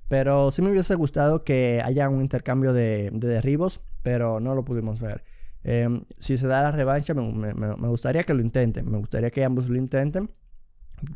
Pero 0.08 0.50
sí 0.52 0.62
me 0.62 0.70
hubiese 0.70 0.94
gustado 0.94 1.44
que 1.44 1.82
haya 1.84 2.08
un 2.08 2.20
intercambio 2.20 2.72
de, 2.72 3.10
derribos, 3.12 3.80
pero 4.02 4.40
no 4.40 4.54
lo 4.54 4.64
pudimos 4.64 5.00
ver. 5.00 5.24
Em, 5.64 6.04
si 6.18 6.38
se 6.38 6.46
da 6.46 6.62
la 6.62 6.70
revancha, 6.70 7.12
me, 7.14 7.88
gustaría 7.88 8.22
que 8.22 8.34
lo 8.34 8.40
intenten. 8.40 8.90
Me 8.90 8.98
gustaría 8.98 9.30
que 9.30 9.44
ambos 9.44 9.68
lo 9.68 9.76
intenten 9.76 10.30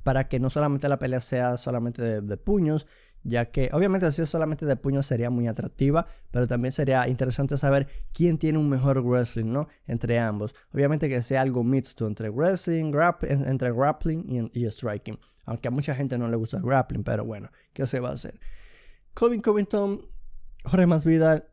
para 0.03 0.29
que 0.29 0.41
no 0.41 0.51
solamente 0.51 0.89
la 0.89 0.99
pelea 0.99 1.21
sea 1.21 1.57
solamente 1.57 2.21
de, 2.21 2.37
puños, 2.37 2.87
ya 3.23 3.47
que 3.47 3.71
obviamente 3.73 4.11
si 4.13 4.23
es 4.23 4.29
solamente 4.29 4.67
de 4.67 4.77
puños 4.77 5.07
sería 5.07 5.31
muy 5.31 5.47
atractiva, 5.47 6.07
pero 6.31 6.47
también 6.47 6.73
sería 6.73 7.09
interesante 7.09 7.57
saber 7.57 7.89
quién 8.13 8.39
tiene 8.39 8.59
un 8.59 8.69
mejor 8.69 9.01
wrestling, 9.01 9.53
¿no? 9.53 9.69
Entre 9.87 10.19
ambos. 10.19 10.55
Obviamente 10.73 11.09
que 11.09 11.23
sea 11.23 11.43
algo 11.43 11.65
mixto 11.65 12.07
entre 12.07 12.29
wrestling, 12.29 12.93
entre 13.29 13.73
grappling 13.73 14.51
y, 14.53 14.71
striking. 14.71 15.19
Aunque 15.45 15.69
a 15.69 15.71
mucha 15.71 15.95
gente 15.95 16.19
no 16.19 16.29
le 16.29 16.37
gusta 16.37 16.59
el 16.59 16.63
grappling, 16.63 17.05
pero 17.05 17.25
bueno, 17.25 17.51
¿qué 17.73 17.87
se 17.87 18.01
va 18.01 18.11
a 18.11 18.15
hacer? 18.15 18.39
Colvin 19.15 19.41
Covington, 19.41 20.07
Jorge 20.65 20.87
Masvidal, 20.87 21.49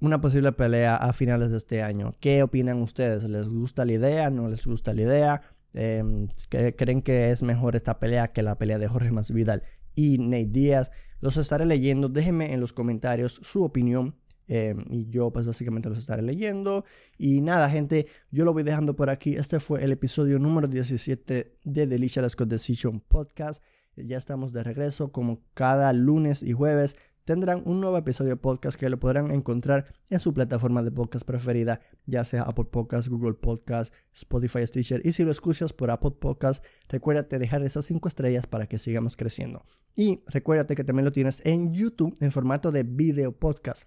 una 0.00 0.20
posible 0.20 0.52
pelea 0.52 0.96
a 0.96 1.12
finales 1.12 1.50
de 1.50 1.58
este 1.58 1.82
año. 1.82 2.12
¿Qué 2.20 2.42
opinan 2.42 2.80
ustedes? 2.82 3.24
¿Les 3.24 3.48
gusta 3.48 3.84
la 3.84 3.92
idea? 3.92 4.30
¿No 4.30 4.48
les 4.48 4.66
gusta 4.66 4.94
la 4.94 5.02
idea? 5.02 5.42
Em, 5.74 6.28
¿Creen 6.48 7.02
que 7.02 7.30
es 7.30 7.42
mejor 7.42 7.76
esta 7.76 7.98
pelea 7.98 8.28
que 8.28 8.42
la 8.42 8.56
pelea 8.56 8.78
de 8.78 8.88
Jorge 8.88 9.12
Masvidal 9.12 9.62
y 9.94 10.18
Nate 10.18 10.46
Díaz? 10.46 10.90
Los 11.20 11.36
estaré 11.36 11.66
leyendo. 11.66 12.08
Déjenme 12.08 12.52
en 12.52 12.60
los 12.60 12.72
comentarios 12.72 13.40
su 13.42 13.62
opinión. 13.62 14.16
Em, 14.48 14.84
y 14.90 15.08
yo 15.10 15.30
pues 15.30 15.46
básicamente 15.46 15.88
los 15.88 15.98
estaré 15.98 16.22
leyendo. 16.22 16.84
Y 17.18 17.40
nada, 17.40 17.68
gente, 17.70 18.06
yo 18.30 18.44
lo 18.44 18.52
voy 18.52 18.62
dejando 18.62 18.96
por 18.96 19.10
aquí. 19.10 19.36
Este 19.36 19.60
fue 19.60 19.84
el 19.84 19.92
episodio 19.92 20.38
número 20.38 20.66
17 20.66 21.58
de 21.62 21.86
Delicious 21.86 22.36
Decision 22.36 23.00
Podcast. 23.00 23.62
Ya 23.96 24.16
estamos 24.16 24.52
de 24.52 24.64
regreso 24.64 25.12
como 25.12 25.42
cada 25.54 25.92
lunes 25.92 26.42
y 26.42 26.52
jueves. 26.52 26.96
Tendrán 27.30 27.62
un 27.64 27.80
nuevo 27.80 27.96
episodio 27.96 28.30
de 28.30 28.36
podcast 28.36 28.76
que 28.76 28.90
lo 28.90 28.98
podrán 28.98 29.30
encontrar 29.30 29.94
en 30.08 30.18
su 30.18 30.34
plataforma 30.34 30.82
de 30.82 30.90
podcast 30.90 31.24
preferida, 31.24 31.80
ya 32.04 32.24
sea 32.24 32.42
Apple 32.42 32.64
Podcast, 32.64 33.06
Google 33.06 33.34
Podcast, 33.34 33.94
Spotify, 34.12 34.66
Stitcher. 34.66 35.00
Y 35.04 35.12
si 35.12 35.22
lo 35.22 35.30
escuchas 35.30 35.72
por 35.72 35.92
Apple 35.92 36.10
Podcast, 36.10 36.64
recuérdate 36.88 37.38
dejar 37.38 37.62
esas 37.62 37.84
5 37.84 38.08
estrellas 38.08 38.48
para 38.48 38.66
que 38.66 38.80
sigamos 38.80 39.16
creciendo. 39.16 39.64
Y 39.94 40.24
recuérdate 40.26 40.74
que 40.74 40.82
también 40.82 41.04
lo 41.04 41.12
tienes 41.12 41.40
en 41.44 41.72
YouTube 41.72 42.16
en 42.18 42.32
formato 42.32 42.72
de 42.72 42.82
video 42.82 43.30
podcast. 43.30 43.84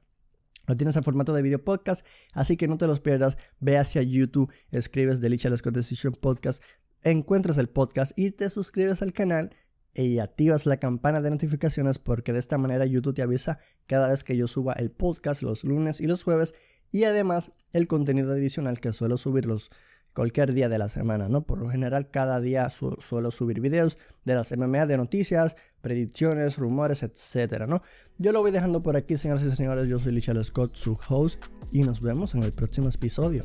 Lo 0.66 0.78
tienes 0.78 0.96
en 0.96 1.04
formato 1.04 1.34
de 1.34 1.42
video 1.42 1.62
podcast, 1.62 2.08
así 2.32 2.56
que 2.56 2.70
no 2.70 2.78
te 2.78 2.88
los 2.88 3.02
pierdas. 3.02 3.38
Ve 3.60 3.78
hacia 3.78 4.04
YouTube, 4.04 4.54
escribes 4.72 5.20
Delicious 5.20 5.62
Decision 5.62 6.14
Podcast, 6.14 6.64
encuentras 7.02 7.58
el 7.58 7.68
podcast 7.68 8.18
y 8.18 8.32
te 8.32 8.50
suscribes 8.50 9.02
al 9.02 9.12
canal 9.12 9.54
y 9.96 10.20
activas 10.20 10.66
la 10.66 10.78
campana 10.78 11.22
de 11.22 11.30
notificaciones 11.30 12.00
porque 12.00 12.34
de 12.34 12.40
esta 12.40 12.58
manera 12.58 12.86
YouTube 12.86 13.16
te 13.16 13.22
avisa 13.22 13.60
cada 13.88 14.08
vez 14.08 14.24
que 14.24 14.36
yo 14.36 14.48
suba 14.48 14.74
el 14.74 14.92
podcast 14.92 15.42
los 15.42 15.64
lunes 15.64 16.02
y 16.02 16.08
los 16.08 16.24
jueves 16.24 16.56
y 16.92 17.04
además 17.04 17.52
el 17.72 17.88
contenido 17.88 18.32
adicional 18.32 18.80
que 18.80 18.94
suelo 18.94 19.18
subirlos 19.18 19.70
cualquier 20.14 20.54
día 20.54 20.70
de 20.70 20.78
la 20.78 20.90
semana, 20.90 21.28
¿no? 21.28 21.44
Por 21.44 21.58
lo 21.60 21.70
general 21.70 22.10
cada 22.12 22.40
día 22.40 22.70
suelo 22.70 23.32
subir 23.32 23.60
videos 23.60 23.98
de 24.26 24.36
las 24.36 24.56
MMA, 24.56 24.86
de 24.86 24.98
noticias, 24.98 25.56
predicciones, 25.82 26.58
rumores, 26.58 27.04
etcétera, 27.04 27.68
¿no? 27.68 27.82
Yo 28.18 28.32
lo 28.32 28.42
voy 28.42 28.52
dejando 28.52 28.82
por 28.82 28.96
aquí, 28.96 29.18
señoras 29.18 29.44
y 29.44 29.56
señores, 29.56 29.88
yo 29.88 30.00
soy 30.00 30.14
Lichel 30.14 30.44
Scott, 30.44 30.76
su 30.76 30.98
host, 31.10 31.44
y 31.72 31.82
nos 31.82 32.02
vemos 32.02 32.36
en 32.36 32.44
el 32.44 32.52
próximo 32.52 32.90
episodio. 32.90 33.44